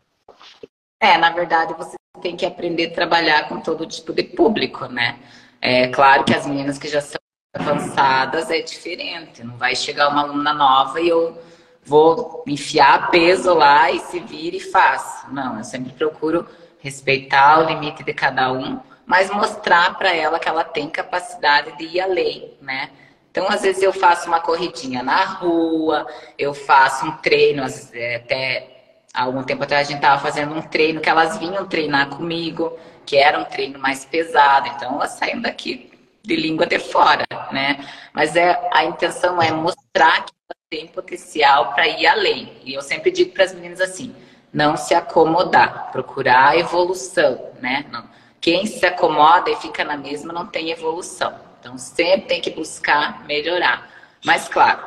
[1.01, 5.19] É, na verdade, você tem que aprender a trabalhar com todo tipo de público, né?
[5.61, 7.21] É claro que as meninas que já são
[7.55, 9.45] avançadas é diferente.
[9.45, 11.37] Não vai chegar uma aluna nova e eu
[11.87, 15.33] vou enfiar peso lá e se vira e faço.
[15.33, 16.46] Não, eu sempre procuro
[16.81, 21.85] respeitar o limite de cada um, mas mostrar para ela que ela tem capacidade de
[21.85, 22.90] ir além, né?
[23.31, 26.07] Então, às vezes eu faço uma corridinha na rua,
[26.38, 31.01] eu faço um treino, até há algum tempo atrás a gente estava fazendo um treino
[31.01, 35.92] que elas vinham treinar comigo, que era um treino mais pesado, então elas saíam daqui
[36.22, 37.87] de língua de fora, né?
[38.12, 40.33] Mas é, a intenção é mostrar que
[40.69, 42.53] tem potencial para ir além.
[42.65, 44.15] E eu sempre digo para as meninas assim:
[44.53, 47.87] não se acomodar, procurar evolução, né?
[47.91, 48.05] Não.
[48.41, 51.35] Quem se acomoda e fica na mesma não tem evolução.
[51.61, 53.91] Então sempre tem que buscar melhorar.
[54.25, 54.85] Mas claro,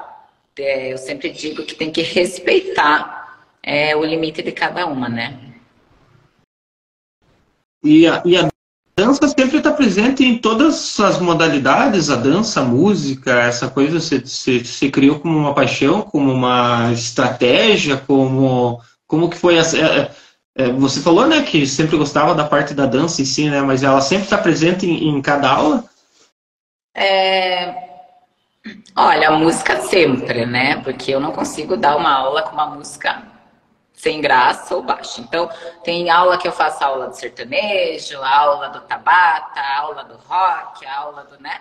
[0.58, 5.40] é, eu sempre digo que tem que respeitar é, o limite de cada uma, né?
[7.82, 8.50] E a, e a
[9.00, 14.26] dança sempre está presente em todas as modalidades, a dança, a música, essa coisa se,
[14.28, 20.12] se, se criou como uma paixão, como uma estratégia, como, como que foi essa, é,
[20.58, 23.84] é, você falou, né, que sempre gostava da parte da dança em si, né, mas
[23.84, 25.86] ela sempre está presente em, em, cada aula?
[26.94, 27.88] É...
[28.94, 33.24] Olha, a música sempre, né, porque eu não consigo dar uma aula com uma música
[34.00, 35.20] sem graça ou baixo.
[35.20, 35.50] Então,
[35.84, 41.26] tem aula que eu faço aula do sertanejo, aula do tabata, aula do rock, aula
[41.26, 41.60] do, né?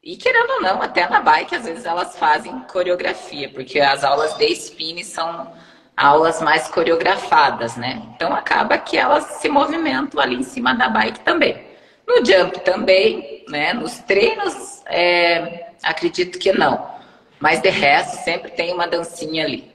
[0.00, 4.36] E querendo ou não, até na bike, às vezes elas fazem coreografia, porque as aulas
[4.36, 5.52] de spin são
[5.96, 8.02] aulas mais coreografadas, né?
[8.14, 11.60] Então acaba que elas se movimentam ali em cima da bike também.
[12.06, 13.72] No jump também, né?
[13.72, 16.88] Nos treinos, é, acredito que não.
[17.40, 19.73] Mas de resto, sempre tem uma dancinha ali.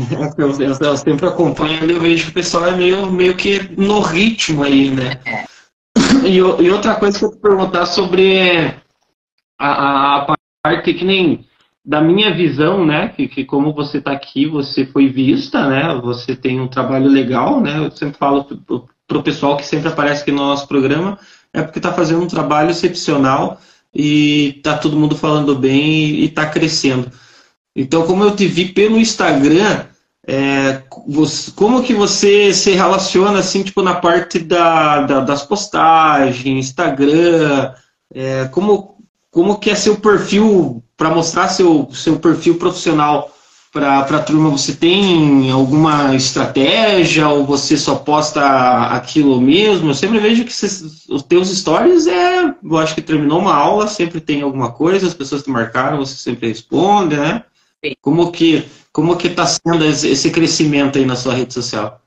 [0.38, 3.60] Eu, eu, eu sempre acompanho e eu vejo que o pessoal é meio, meio que
[3.76, 5.20] no ritmo aí, né?
[5.24, 5.44] É.
[6.26, 8.74] E, e, outra coisa que eu te perguntar sobre
[9.58, 11.46] a, a, parte que nem
[11.84, 13.08] da minha visão, né?
[13.08, 15.94] Que, que como você está aqui, você foi vista, né?
[16.02, 17.78] Você tem um trabalho legal, né?
[17.78, 21.18] Eu sempre falo para o pessoal que sempre aparece aqui no nosso programa,
[21.52, 23.60] é porque está fazendo um trabalho excepcional
[23.94, 27.10] e tá todo mundo falando bem e está crescendo.
[27.74, 29.86] Então, como eu te vi pelo Instagram,
[30.26, 36.66] é, você, como que você se relaciona assim, tipo, na parte da, da das postagens,
[36.66, 37.72] Instagram,
[38.14, 38.98] é, como,
[39.30, 43.34] como que é seu perfil para mostrar seu, seu perfil profissional
[43.72, 44.50] para a turma?
[44.50, 48.42] Você tem alguma estratégia ou você só posta
[48.88, 49.90] aquilo mesmo?
[49.90, 54.20] Eu sempre vejo que os teus stories é, eu acho que terminou uma aula, sempre
[54.20, 57.42] tem alguma coisa, as pessoas te marcaram, você sempre responde, né?
[58.02, 62.00] Como que como que está sendo esse crescimento aí na sua rede social?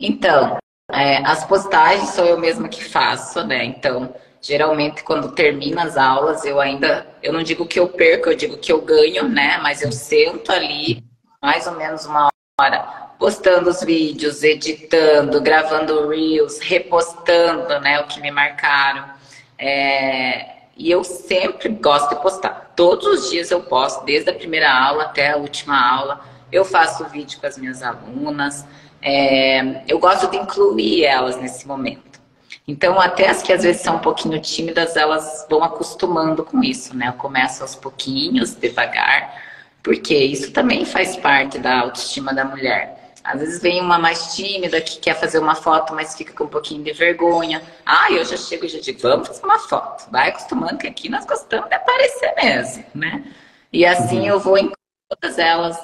[0.00, 0.58] Então,
[0.90, 3.64] é, as postagens sou eu mesma que faço, né?
[3.64, 8.36] Então, geralmente quando termina as aulas, eu ainda, eu não digo que eu perco, eu
[8.36, 9.58] digo que eu ganho, né?
[9.62, 11.02] Mas eu sento ali
[11.42, 12.28] mais ou menos uma
[12.60, 18.00] hora postando os vídeos, editando, gravando reels, repostando, né?
[18.00, 19.14] O que me marcaram.
[19.56, 22.72] É, e eu sempre gosto de postar.
[22.74, 26.20] Todos os dias eu posto, desde a primeira aula até a última aula.
[26.50, 28.66] Eu faço vídeo com as minhas alunas.
[29.00, 32.20] É, eu gosto de incluir elas nesse momento.
[32.66, 36.96] Então, até as que às vezes são um pouquinho tímidas, elas vão acostumando com isso,
[36.96, 37.08] né?
[37.08, 39.40] Eu começo aos pouquinhos, devagar,
[39.84, 43.01] porque isso também faz parte da autoestima da mulher.
[43.24, 46.48] Às vezes vem uma mais tímida que quer fazer uma foto, mas fica com um
[46.48, 47.62] pouquinho de vergonha.
[47.86, 50.10] Ah, eu já chego e já digo, vamos fazer uma foto.
[50.10, 53.24] Vai acostumando que aqui nós gostamos de aparecer mesmo, né?
[53.72, 54.26] E assim uhum.
[54.26, 54.70] eu vou em
[55.08, 55.78] todas elas,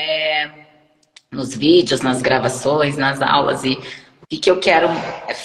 [0.00, 0.50] é,
[1.30, 3.64] nos vídeos, nas gravações, nas aulas.
[3.64, 3.78] E
[4.28, 4.88] que, que eu quero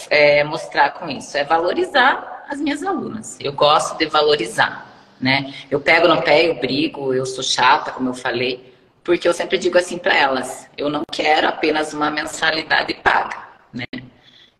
[0.09, 1.37] é, mostrar com isso?
[1.37, 3.37] É valorizar as minhas alunas.
[3.39, 4.85] Eu gosto de valorizar,
[5.19, 5.53] né?
[5.71, 8.72] Eu pego no pé, eu brigo, eu sou chata, como eu falei,
[9.03, 13.37] porque eu sempre digo assim para elas: eu não quero apenas uma mensalidade paga,
[13.73, 13.85] né?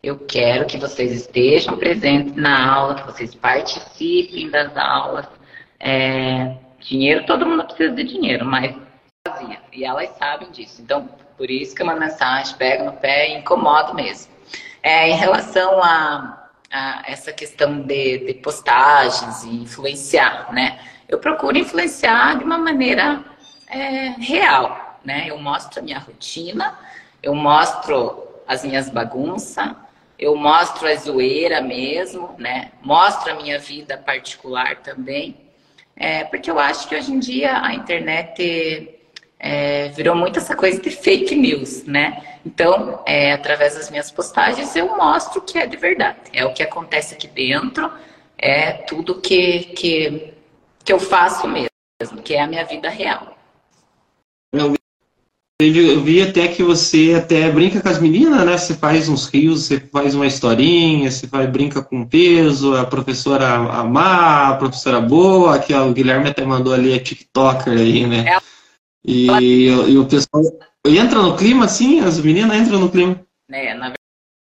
[0.02, 5.26] Eu quero que vocês estejam presentes na aula, que vocês participem das aulas.
[5.80, 8.76] É, dinheiro, todo mundo precisa de dinheiro, mas
[9.26, 9.58] fazia.
[9.72, 10.82] E elas sabem disso.
[10.82, 14.30] Então, por isso que é uma mensagem pega no pé e incomoda mesmo.
[14.82, 20.78] É, em relação a, a essa questão de, de, postagens e influenciar, né?
[21.08, 23.24] Eu procuro influenciar de uma maneira
[23.68, 25.26] é, real, né?
[25.28, 26.78] Eu mostro a minha rotina,
[27.22, 29.70] eu mostro as minhas bagunças,
[30.18, 32.72] eu mostro a zoeira mesmo, né?
[32.82, 35.36] Mostro a minha vida particular também.
[35.96, 39.00] É, porque eu acho que hoje em dia a internet
[39.38, 42.38] é, virou muito essa coisa de fake news, né?
[42.46, 46.18] Então, é, através das minhas postagens, eu mostro o que é de verdade.
[46.32, 47.90] É o que acontece aqui dentro,
[48.38, 50.34] é tudo que, que,
[50.84, 53.33] que eu faço mesmo, que é a minha vida real.
[54.54, 54.74] Eu
[55.60, 58.58] eu vi até que você até brinca com as meninas, né?
[58.58, 63.46] Você faz uns rios, você faz uma historinha, você faz, brinca com peso, a professora
[63.46, 68.34] Amar, a professora Boa, que ó, o Guilherme até mandou ali, é TikToker aí, né?
[68.34, 68.38] É.
[69.06, 69.26] E,
[69.68, 70.42] e, o pessoal
[70.84, 73.20] entra no clima, assim, as meninas entram no clima.
[73.50, 73.92] É, na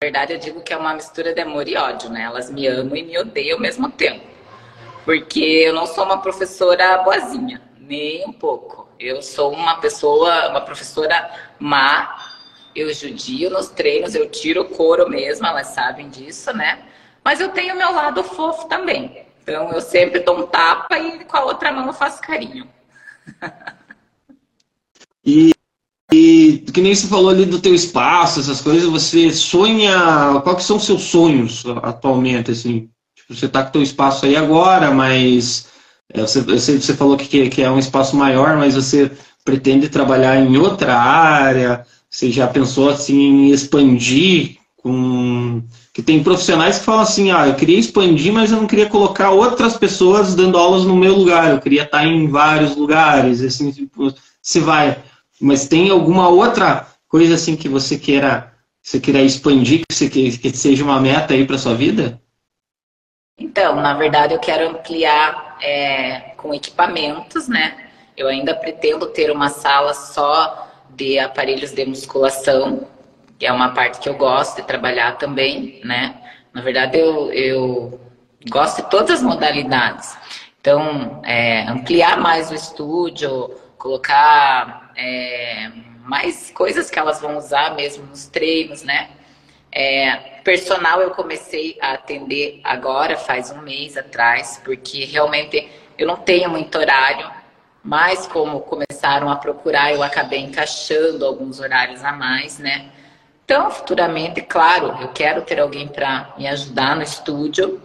[0.03, 2.25] verdade eu digo que é uma mistura de amor e ódio, né?
[2.25, 4.27] Elas me amam e me odeiam ao mesmo tempo.
[5.05, 8.90] Porque eu não sou uma professora boazinha, nem um pouco.
[9.01, 12.35] Eu sou uma pessoa, uma professora má.
[12.77, 16.85] Eu judio nos treinos, eu tiro couro mesmo, elas sabem disso, né?
[17.25, 19.25] Mas eu tenho meu lado fofo também.
[19.43, 22.69] Então eu sempre dou um tapa e com a outra mão eu faço carinho.
[25.25, 25.53] e,
[26.13, 30.43] e que nem você falou ali do teu espaço, essas coisas, você sonha.
[30.45, 32.91] Quais são os seus sonhos atualmente, assim?
[33.15, 35.71] Tipo, você tá com o teu espaço aí agora, mas
[36.15, 39.11] você, você falou que, que é um espaço maior, mas você
[39.45, 41.87] pretende trabalhar em outra área?
[42.09, 47.55] Você já pensou assim em expandir com que tem profissionais que falam assim, ah, eu
[47.55, 51.61] queria expandir, mas eu não queria colocar outras pessoas dando aulas no meu lugar, eu
[51.61, 55.03] queria estar em vários lugares, assim, tipo, você vai,
[55.41, 60.39] mas tem alguma outra coisa assim que você queira, você queira expandir, que você que,
[60.39, 62.21] que seja uma meta aí para sua vida?
[63.37, 67.91] Então, na verdade, eu quero ampliar é, com equipamentos, né?
[68.17, 72.87] Eu ainda pretendo ter uma sala só de aparelhos de musculação,
[73.39, 76.15] que é uma parte que eu gosto de trabalhar também, né?
[76.53, 78.01] Na verdade, eu, eu
[78.51, 80.17] gosto de todas as modalidades.
[80.61, 85.71] Então, é, ampliar mais o estúdio, colocar é,
[86.05, 89.09] mais coisas que elas vão usar mesmo nos treinos, né?
[89.73, 96.17] É, personal eu comecei a atender agora, faz um mês atrás, porque realmente eu não
[96.17, 97.31] tenho muito horário,
[97.83, 102.91] mas como começaram a procurar, eu acabei encaixando alguns horários a mais, né?
[103.45, 107.81] Então, futuramente, claro, eu quero ter alguém para me ajudar no estúdio,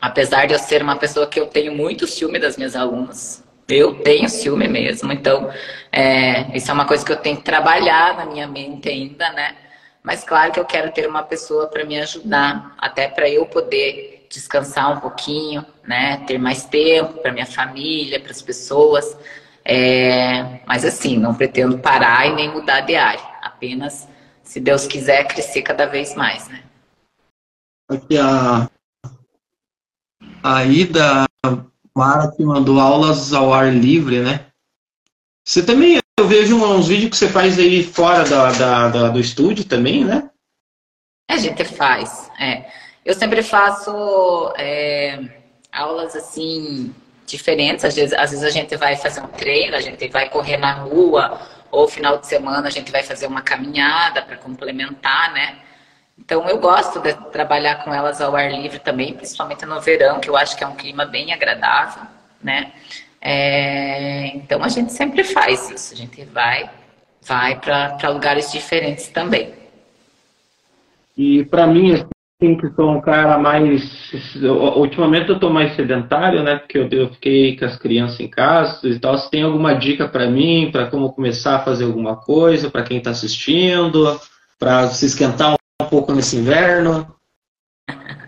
[0.00, 3.44] apesar de eu ser uma pessoa que eu tenho muito ciúme das minhas alunas.
[3.68, 5.50] Eu tenho ciúme mesmo, então
[5.90, 9.56] é, isso é uma coisa que eu tenho que trabalhar na minha mente ainda, né?
[10.06, 14.24] Mas claro que eu quero ter uma pessoa para me ajudar, até para eu poder
[14.30, 16.18] descansar um pouquinho, né?
[16.28, 19.18] Ter mais tempo para minha família, para as pessoas.
[19.64, 20.60] É...
[20.64, 23.20] Mas assim, não pretendo parar e nem mudar de área.
[23.42, 24.08] Apenas,
[24.44, 26.62] se Deus quiser, crescer cada vez mais, né?
[27.90, 28.70] Aqui a,
[30.40, 31.24] a Ida
[31.92, 34.46] Mara que mandou aulas ao ar livre, né?
[35.46, 39.20] Você também eu vejo uns vídeos que você faz aí fora da, da, da, do
[39.20, 40.28] estúdio também, né?
[41.30, 42.68] A gente faz, é.
[43.04, 45.20] Eu sempre faço é,
[45.70, 46.92] aulas assim
[47.24, 47.84] diferentes.
[47.84, 50.72] Às vezes, às vezes a gente vai fazer um treino, a gente vai correr na
[50.72, 51.40] rua,
[51.70, 55.58] ou final de semana a gente vai fazer uma caminhada para complementar, né?
[56.18, 60.28] Então eu gosto de trabalhar com elas ao ar livre também, principalmente no verão, que
[60.28, 62.02] eu acho que é um clima bem agradável,
[62.42, 62.72] né?
[63.20, 66.70] É, então a gente sempre faz isso, a gente vai,
[67.22, 69.52] vai para lugares diferentes também.
[71.16, 73.82] E para mim, assim, que sou um cara mais.
[74.76, 76.56] Ultimamente eu estou mais sedentário, né?
[76.56, 79.16] Porque eu, eu fiquei com as crianças em casa e tal.
[79.16, 82.98] Se tem alguma dica para mim, para como começar a fazer alguma coisa, para quem
[82.98, 84.20] está assistindo,
[84.58, 87.14] para se esquentar um pouco nesse inverno?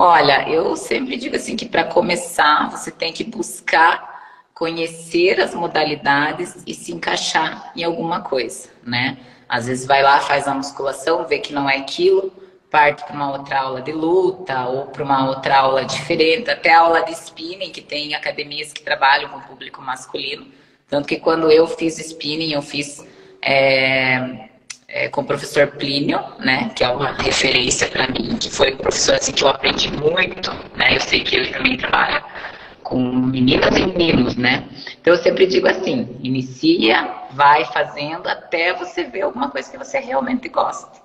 [0.00, 4.16] Olha, eu sempre digo assim que para começar você tem que buscar
[4.54, 9.18] conhecer as modalidades e se encaixar em alguma coisa, né?
[9.48, 12.32] Às vezes vai lá, faz a musculação, vê que não é aquilo,
[12.70, 17.02] parte para uma outra aula de luta ou para uma outra aula diferente, até aula
[17.02, 20.46] de spinning, que tem academias que trabalham com o público masculino.
[20.88, 23.04] Tanto que quando eu fiz spinning, eu fiz
[23.42, 24.47] é,
[24.88, 28.78] é, com o professor Plínio, né, que é uma referência para mim, que foi um
[28.78, 32.24] professor assim, que eu aprendi muito, né, eu sei que ele também trabalha
[32.82, 34.66] com meninas e meninos, né?
[34.98, 39.98] Então eu sempre digo assim: inicia, vai fazendo até você ver alguma coisa que você
[39.98, 40.98] realmente gosta.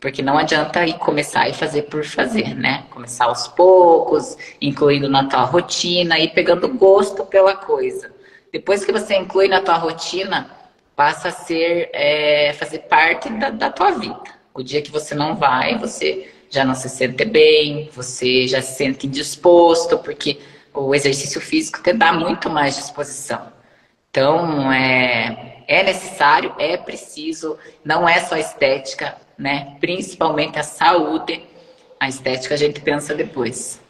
[0.00, 2.86] Porque não adianta ir começar e fazer por fazer, né?
[2.90, 8.12] Começar aos poucos, incluindo na tua rotina e pegando gosto pela coisa.
[8.52, 10.50] Depois que você inclui na tua rotina,
[10.94, 14.22] passa a ser é, fazer parte da, da tua vida.
[14.54, 18.76] O dia que você não vai, você já não se sente bem, você já se
[18.76, 20.38] sente indisposto, porque
[20.74, 23.50] o exercício físico te dá muito mais disposição.
[24.10, 29.76] Então, é, é necessário, é preciso, não é só estética, né?
[29.80, 31.42] Principalmente a saúde.
[31.98, 33.80] A estética a gente pensa depois.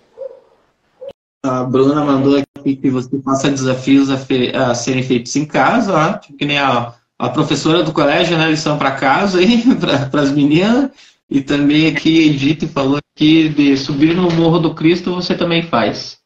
[1.45, 5.93] A Bruna mandou aqui que você faça desafios a, fe a serem feitos em casa,
[5.93, 8.49] ó, tipo que nem a, a professora do colégio, né?
[8.49, 9.63] Lição para casa aí,
[10.11, 10.91] para as meninas.
[11.31, 16.19] E também aqui Edith falou que de subir no Morro do Cristo você também faz.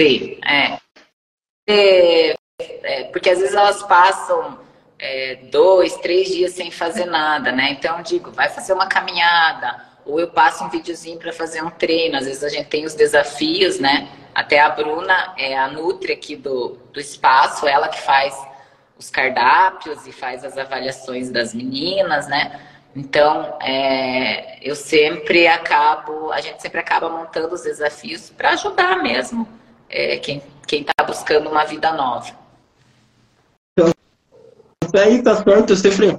[0.00, 0.78] Sim, é.
[1.68, 4.58] é, é porque às vezes elas passam
[4.98, 7.72] é, dois, três dias sem fazer nada, né?
[7.72, 12.16] Então digo, vai fazer uma caminhada, ou eu passo um videozinho para fazer um treino.
[12.16, 14.08] Às vezes a gente tem os desafios, né?
[14.34, 18.34] Até a Bruna é a Nutri aqui do, do espaço, ela que faz
[18.98, 22.58] os cardápios e faz as avaliações das meninas, né?
[22.96, 29.46] Então, é, eu sempre acabo, a gente sempre acaba montando os desafios para ajudar mesmo
[29.90, 32.32] é, quem está buscando uma vida nova.
[34.94, 36.18] Aí tá certo, eu sempre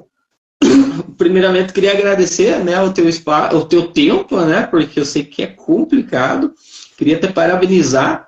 [1.20, 5.44] primeiramente queria agradecer né, o, teu espaço, o teu tempo, né, porque eu sei que
[5.44, 6.54] é complicado.
[6.98, 8.28] Queria te parabenizar.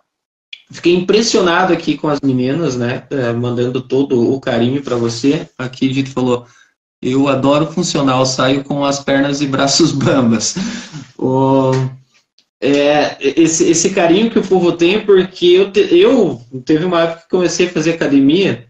[0.69, 5.47] Fiquei impressionado aqui com as meninas, né, é, mandando todo o carinho para você.
[5.57, 6.45] Aqui a gente falou,
[7.01, 10.55] eu adoro funcional, saio com as pernas e braços bambas.
[11.17, 11.71] O
[12.63, 17.21] é, esse, esse carinho que o povo tem, porque eu, te, eu teve uma época
[17.23, 18.67] que comecei a fazer academia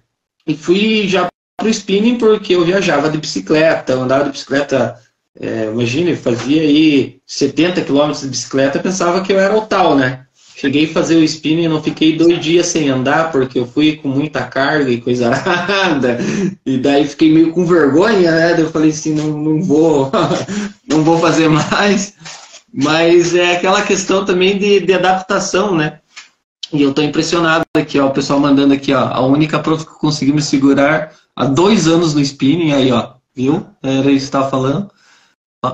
[0.47, 1.28] e fui já
[1.62, 4.99] para o spinning porque eu viajava de bicicleta, andava de bicicleta,
[5.39, 10.26] é, imagine, fazia aí 70 quilômetros de bicicleta, pensava que eu era o tal, né?
[10.55, 14.07] Cheguei a fazer o spinning, não fiquei dois dias sem andar, porque eu fui com
[14.07, 16.20] muita carga e coisa arada.
[16.66, 18.62] E daí fiquei meio com vergonha, né?
[18.62, 20.12] Eu falei assim, não, não vou,
[20.88, 22.14] não vou fazer mais.
[22.74, 25.99] Mas é aquela questão também de, de adaptação, né?
[26.74, 29.99] E eu estou impressionado aqui, ó, o pessoal mandando aqui, ó, a única prova que
[29.99, 33.65] conseguiu me segurar há dois anos no spinning, aí, ó, viu?
[33.81, 34.91] Era isso que estava falando.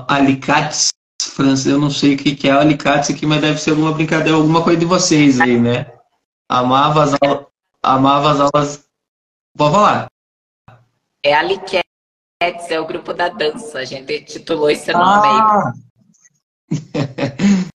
[0.08, 3.92] Alicates, França, eu não sei o que, que é alicates aqui, mas deve ser alguma
[3.92, 5.92] brincadeira, alguma coisa de vocês aí, né?
[6.48, 7.46] Amava as aulas.
[7.82, 8.84] Amava as aulas.
[9.54, 10.08] Vou falar.
[11.22, 11.82] É alicates,
[12.70, 15.72] é o grupo da dança, a gente titulou esse nome ah.
[16.72, 17.68] aí.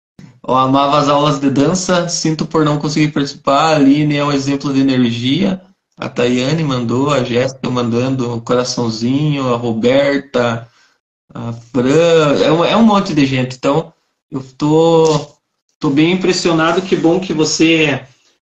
[0.46, 3.74] Eu amava as aulas de dança, sinto por não conseguir participar.
[3.74, 5.62] A Aline é um exemplo de energia.
[5.98, 10.68] A Tayane mandou, a Jéssica mandando um coraçãozinho, a Roberta,
[11.34, 13.56] a Fran, é um, é um monte de gente.
[13.56, 13.94] Então,
[14.32, 15.28] eu tô,
[15.80, 16.82] tô bem impressionado.
[16.82, 18.06] Que bom que você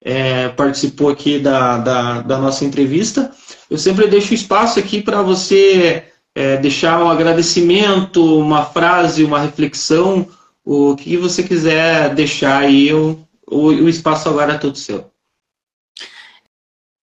[0.02, 3.30] é, participou aqui da, da, da, nossa entrevista.
[3.70, 10.26] Eu sempre deixo espaço aqui para você é, deixar um agradecimento, uma frase, uma reflexão,
[10.64, 15.10] o que você quiser deixar aí, o, o espaço agora é todo seu.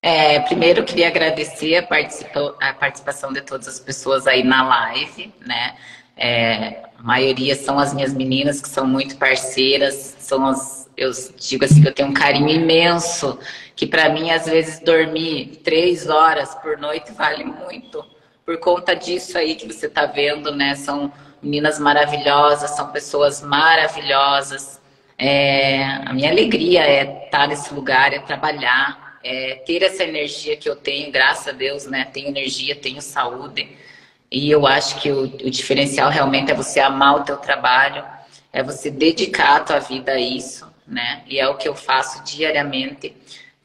[0.01, 5.75] É, primeiro, queria agradecer a, a, participação de todas as pessoas aí na live, né?
[6.15, 11.65] É, a maioria são as minhas meninas que são muito parceiras, são as, eu digo
[11.65, 13.37] assim que eu tenho um carinho imenso,
[13.75, 18.03] que para mim às vezes dormir três horas por noite vale muito
[18.47, 20.73] por conta disso aí que você está vendo, né?
[20.75, 24.81] São meninas maravilhosas, são pessoas maravilhosas.
[25.17, 30.55] É, a minha alegria é estar tá nesse lugar, é trabalhar, é ter essa energia
[30.55, 32.05] que eu tenho, graças a Deus, né?
[32.05, 33.67] Tenho energia, tenho saúde.
[34.31, 38.05] E eu acho que o, o diferencial realmente é você amar o teu trabalho,
[38.53, 41.23] é você dedicar a tua vida a isso, né?
[41.27, 43.13] E é o que eu faço diariamente.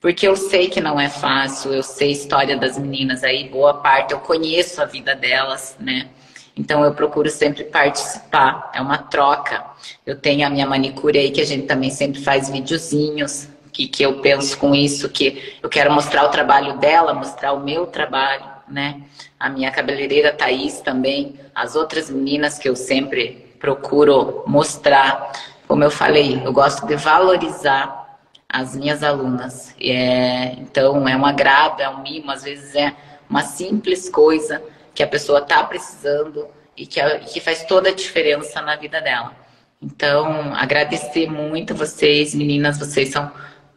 [0.01, 3.75] Porque eu sei que não é fácil, eu sei a história das meninas aí, boa
[3.75, 6.09] parte, eu conheço a vida delas, né?
[6.57, 9.65] Então eu procuro sempre participar, é uma troca.
[10.05, 14.03] Eu tenho a minha manicure aí que a gente também sempre faz videozinhos que, que
[14.03, 18.45] eu penso com isso, que eu quero mostrar o trabalho dela, mostrar o meu trabalho,
[18.69, 19.03] né?
[19.41, 25.33] A minha cabeleireira Thaís também, as outras meninas que eu sempre procuro mostrar.
[25.67, 29.75] Como eu falei, eu gosto de valorizar as minhas alunas.
[29.81, 32.95] É, então, é um agrado, é um mimo, às vezes é
[33.29, 34.63] uma simples coisa
[34.95, 36.47] que a pessoa está precisando
[36.77, 39.35] e que, que faz toda a diferença na vida dela.
[39.81, 43.33] Então, agradecer muito vocês, meninas, vocês são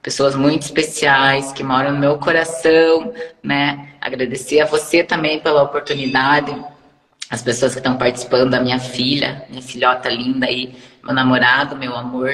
[0.06, 3.90] pessoas muito especiais que moram no meu coração, né?
[4.00, 6.56] Agradecer a você também pela oportunidade,
[7.28, 11.96] as pessoas que estão participando, a minha filha, minha filhota linda aí, meu namorado, meu
[11.96, 12.30] amor,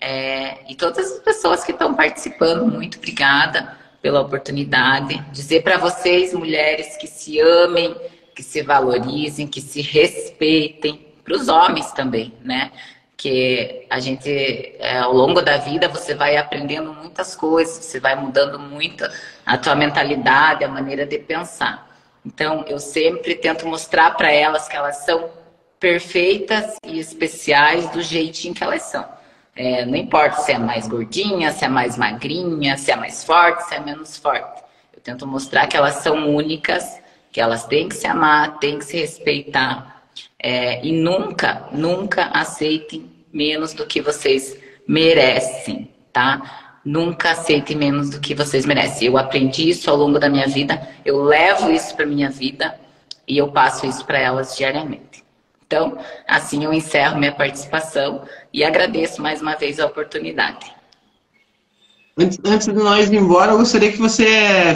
[0.00, 5.22] é, e todas as pessoas que estão participando, muito obrigada pela oportunidade.
[5.30, 7.94] Dizer para vocês, mulheres, que se amem,
[8.34, 12.72] que se valorizem, que se respeitem, para os homens também, né?
[13.20, 14.30] Que a gente,
[14.78, 19.06] é, ao longo da vida, você vai aprendendo muitas coisas, você vai mudando muito
[19.44, 21.86] a tua mentalidade, a maneira de pensar.
[22.24, 25.28] Então, eu sempre tento mostrar para elas que elas são
[25.78, 29.06] perfeitas e especiais do jeitinho que elas são.
[29.54, 33.68] É, não importa se é mais gordinha, se é mais magrinha, se é mais forte,
[33.68, 34.62] se é menos forte.
[34.94, 36.98] Eu tento mostrar que elas são únicas,
[37.30, 39.99] que elas têm que se amar, têm que se respeitar,
[40.42, 46.78] é, e nunca, nunca aceitem menos do que vocês merecem, tá?
[46.84, 49.08] Nunca aceitem menos do que vocês merecem.
[49.08, 52.78] Eu aprendi isso ao longo da minha vida, eu levo isso para minha vida
[53.28, 55.22] e eu passo isso para elas diariamente.
[55.66, 60.79] Então, assim eu encerro minha participação e agradeço mais uma vez a oportunidade.
[62.18, 64.26] Antes, antes de nós ir embora, eu gostaria que você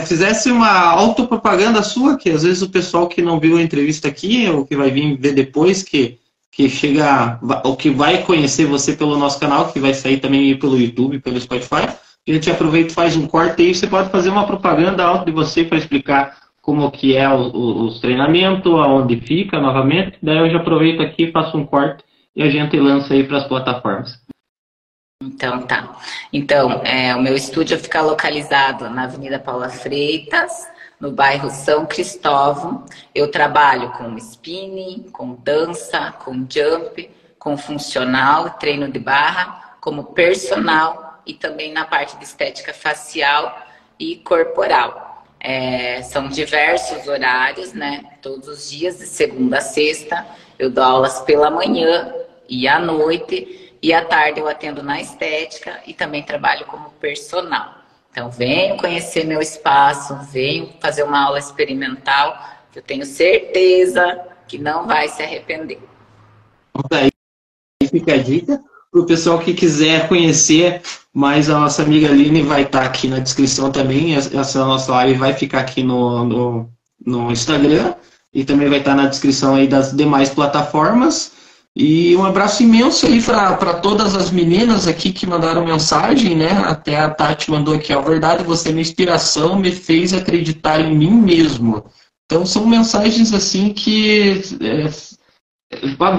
[0.07, 4.49] fizesse uma autopropaganda sua, que às vezes o pessoal que não viu a entrevista aqui,
[4.49, 6.17] ou que vai vir ver depois, que,
[6.51, 10.79] que chega, ou que vai conhecer você pelo nosso canal, que vai sair também pelo
[10.79, 11.87] YouTube, pelo Spotify,
[12.27, 15.31] a gente aproveita e faz um corte aí, você pode fazer uma propaganda alto de
[15.31, 20.57] você para explicar como que é os, os treinamentos, aonde fica novamente, daí eu já
[20.57, 22.03] aproveito aqui, faço um corte
[22.35, 24.24] e a gente lança aí para as plataformas.
[25.35, 25.97] Então tá.
[26.31, 30.65] Então, é, o meu estúdio fica localizado na Avenida Paula Freitas,
[30.97, 32.85] no bairro São Cristóvão.
[33.13, 41.21] Eu trabalho com spinning, com dança, com jump, com funcional, treino de barra, como personal
[41.25, 43.59] e também na parte de estética facial
[43.99, 45.25] e corporal.
[45.37, 48.05] É, são diversos horários, né?
[48.21, 50.25] Todos os dias, de segunda a sexta.
[50.57, 52.13] Eu dou aulas pela manhã
[52.47, 57.75] e à noite e à tarde eu atendo na estética e também trabalho como personal.
[58.09, 62.35] Então, venho conhecer meu espaço, venho fazer uma aula experimental,
[62.71, 65.77] que eu tenho certeza que não vai se arrepender.
[66.91, 67.11] Aí
[67.87, 68.59] fica a dica.
[68.91, 70.81] Para o pessoal que quiser conhecer
[71.13, 74.15] mais a nossa amiga Aline, vai estar tá aqui na descrição também.
[74.15, 76.69] Essa nossa live vai ficar aqui no, no,
[77.05, 77.93] no Instagram
[78.33, 81.34] e também vai estar tá na descrição aí das demais plataformas.
[81.77, 86.51] E um abraço imenso aí para todas as meninas aqui que mandaram mensagem, né?
[86.65, 90.95] Até a Tati mandou aqui, a verdade, você é minha inspiração, me fez acreditar em
[90.95, 91.83] mim mesmo.
[92.25, 94.89] Então são mensagens assim que é,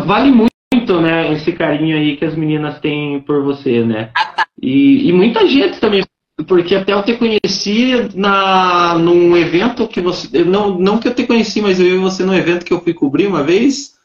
[0.04, 1.32] vale muito, né?
[1.32, 4.10] Esse carinho aí que as meninas têm por você, né?
[4.14, 4.46] Ah, tá.
[4.60, 6.04] E, e muita gente também,
[6.46, 10.44] porque até eu te conheci na, num evento que você.
[10.44, 12.92] Não, não que eu te conheci, mas eu vi você num evento que eu fui
[12.92, 13.95] cobrir uma vez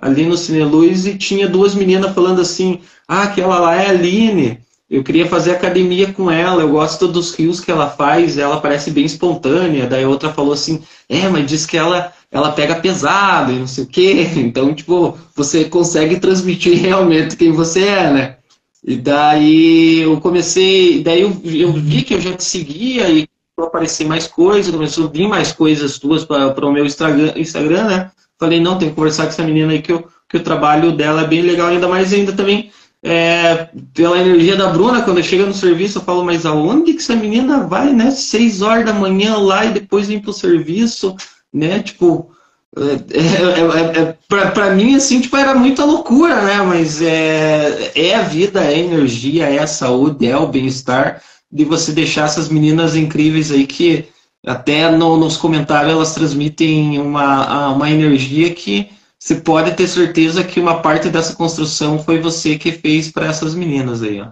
[0.00, 3.90] ali no Cine Luz e tinha duas meninas falando assim: ah, aquela lá é a
[3.90, 4.58] Aline.
[4.90, 8.90] Eu queria fazer academia com ela, eu gosto dos rios que ela faz, ela parece
[8.90, 9.86] bem espontânea.
[9.86, 13.66] Daí a outra falou assim: é, mas diz que ela, ela pega pesado e não
[13.66, 14.28] sei o quê.
[14.36, 18.36] Então, tipo, você consegue transmitir realmente quem você é, né?
[18.86, 23.26] E daí eu comecei, daí eu, eu vi que eu já te seguia e
[23.58, 28.10] aparecer mais coisas, começou a vir mais coisas tuas para o meu Instagram, Instagram, né?
[28.38, 31.22] Falei, não, tem que conversar com essa menina aí que, eu, que o trabalho dela
[31.22, 32.70] é bem legal, ainda mais ainda também
[33.06, 37.14] é, pela energia da Bruna, quando chega no serviço, eu falo, mas aonde que essa
[37.14, 38.10] menina vai, né?
[38.10, 41.14] Seis horas da manhã lá e depois vem pro serviço,
[41.52, 41.80] né?
[41.80, 42.30] Tipo,
[42.74, 46.62] é, é, é, é pra, pra mim, assim, tipo, era muita loucura, né?
[46.62, 51.22] Mas é, é a vida, é a energia, é a saúde, é o bem-estar
[51.52, 54.06] de você deixar essas meninas incríveis aí que
[54.46, 60.60] até no, nos comentários elas transmitem uma, uma energia que você pode ter certeza que
[60.60, 64.28] uma parte dessa construção foi você que fez para essas meninas aí, ó.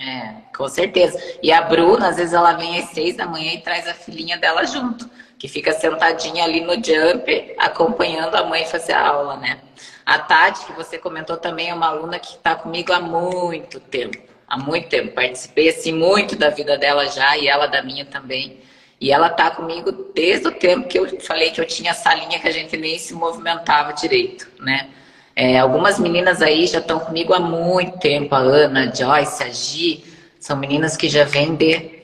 [0.00, 1.18] É, com certeza.
[1.42, 4.38] E a Bruna, às vezes ela vem às seis da manhã e traz a filhinha
[4.38, 9.60] dela junto, que fica sentadinha ali no jump, acompanhando a mãe fazer a aula, né?
[10.06, 14.16] A Tati, que você comentou também, é uma aluna que está comigo há muito tempo.
[14.48, 15.14] há muito tempo.
[15.14, 18.58] Participei assim muito da vida dela já e ela da minha também.
[19.00, 22.38] E ela tá comigo desde o tempo que eu falei que eu tinha essa linha
[22.38, 24.88] que a gente nem se movimentava direito, né?
[25.36, 29.48] É, algumas meninas aí já estão comigo há muito tempo, a Ana, a Joyce, a
[29.50, 30.04] Gi,
[30.40, 32.02] são meninas que já vêm de,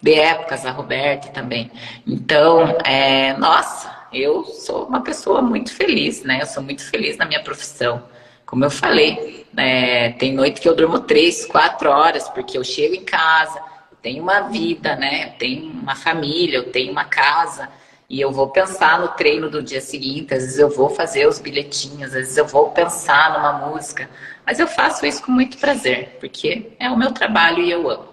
[0.00, 1.70] de épocas, a Roberta também.
[2.06, 6.38] Então, é, nossa, eu sou uma pessoa muito feliz, né?
[6.40, 8.02] Eu sou muito feliz na minha profissão.
[8.46, 12.94] Como eu falei, é, tem noite que eu durmo três, quatro horas, porque eu chego
[12.94, 13.60] em casa,
[14.02, 15.26] tenho uma vida, né?
[15.26, 17.68] Eu tenho uma família, eu tenho uma casa,
[18.10, 21.38] e eu vou pensar no treino do dia seguinte, às vezes eu vou fazer os
[21.38, 24.10] bilhetinhos, às vezes eu vou pensar numa música,
[24.44, 28.08] mas eu faço isso com muito prazer, porque é o meu trabalho e eu amo.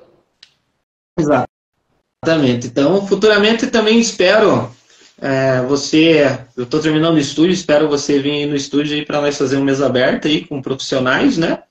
[1.18, 2.68] Exatamente.
[2.68, 4.72] Então, futuramente também espero
[5.20, 9.58] é, você, eu estou terminando o estúdio, espero você vir no estúdio para nós fazer
[9.58, 11.64] um mesa aberta aí com profissionais, né?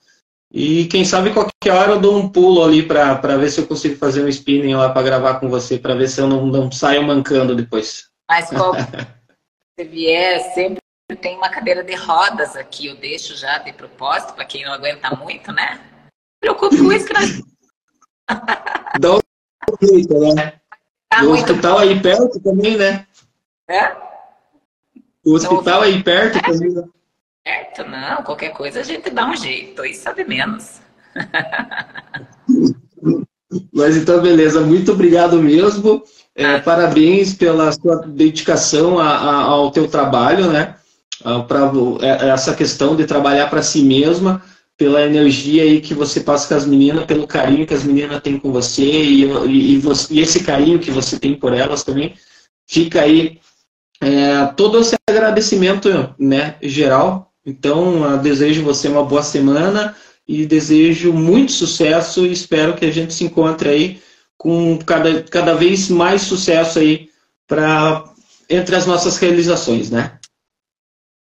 [0.52, 3.96] E quem sabe qualquer hora eu dou um pulo ali para ver se eu consigo
[3.96, 7.02] fazer um spinning lá para gravar com você, para ver se eu não, não saio
[7.02, 8.08] mancando depois.
[8.28, 8.72] Mas qual
[9.76, 10.80] você vier, sempre
[11.20, 15.14] tem uma cadeira de rodas aqui, eu deixo já de propósito, para quem não aguenta
[15.14, 15.80] muito, né?
[16.04, 17.42] Não preocupe com isso que nós.
[18.98, 19.20] Dá um
[19.82, 20.60] jeito, né?
[21.08, 23.06] Tá o hospital aí perto também, né?
[23.68, 23.94] É?
[25.24, 26.42] O hospital aí perto é?
[26.42, 26.84] também, né?
[27.46, 28.24] Perto, não.
[28.24, 29.84] Qualquer coisa a gente dá um jeito.
[29.84, 30.80] Isso sabe menos.
[33.72, 34.62] Mas então, beleza.
[34.62, 36.02] Muito obrigado mesmo.
[36.34, 40.74] É, parabéns pela sua dedicação a, a, ao teu trabalho, né?
[41.46, 41.70] Para
[42.00, 44.42] é, essa questão de trabalhar para si mesma,
[44.76, 48.40] pela energia aí que você passa com as meninas, pelo carinho que as meninas têm
[48.40, 52.16] com você e, e, e, você, e esse carinho que você tem por elas também.
[52.66, 53.38] Fica aí
[54.00, 57.25] é, todo esse agradecimento né, geral.
[57.46, 63.14] Então, desejo você uma boa semana e desejo muito sucesso e espero que a gente
[63.14, 64.02] se encontre aí
[64.36, 67.08] com cada, cada vez mais sucesso aí
[67.46, 68.04] para
[68.50, 70.18] entre as nossas realizações, né?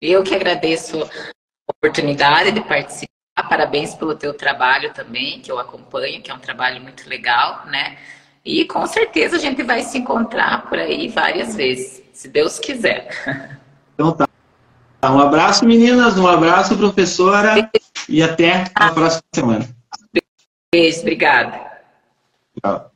[0.01, 3.09] Eu que agradeço a oportunidade de participar.
[3.47, 7.97] Parabéns pelo teu trabalho também, que eu acompanho, que é um trabalho muito legal, né?
[8.43, 13.09] E com certeza a gente vai se encontrar por aí várias vezes, se Deus quiser.
[13.93, 14.27] Então tá.
[15.03, 17.69] Um abraço, meninas, um abraço, professora,
[18.07, 19.69] e até a próxima semana.
[20.73, 21.59] Beijo, obrigada.
[22.61, 22.91] Tchau.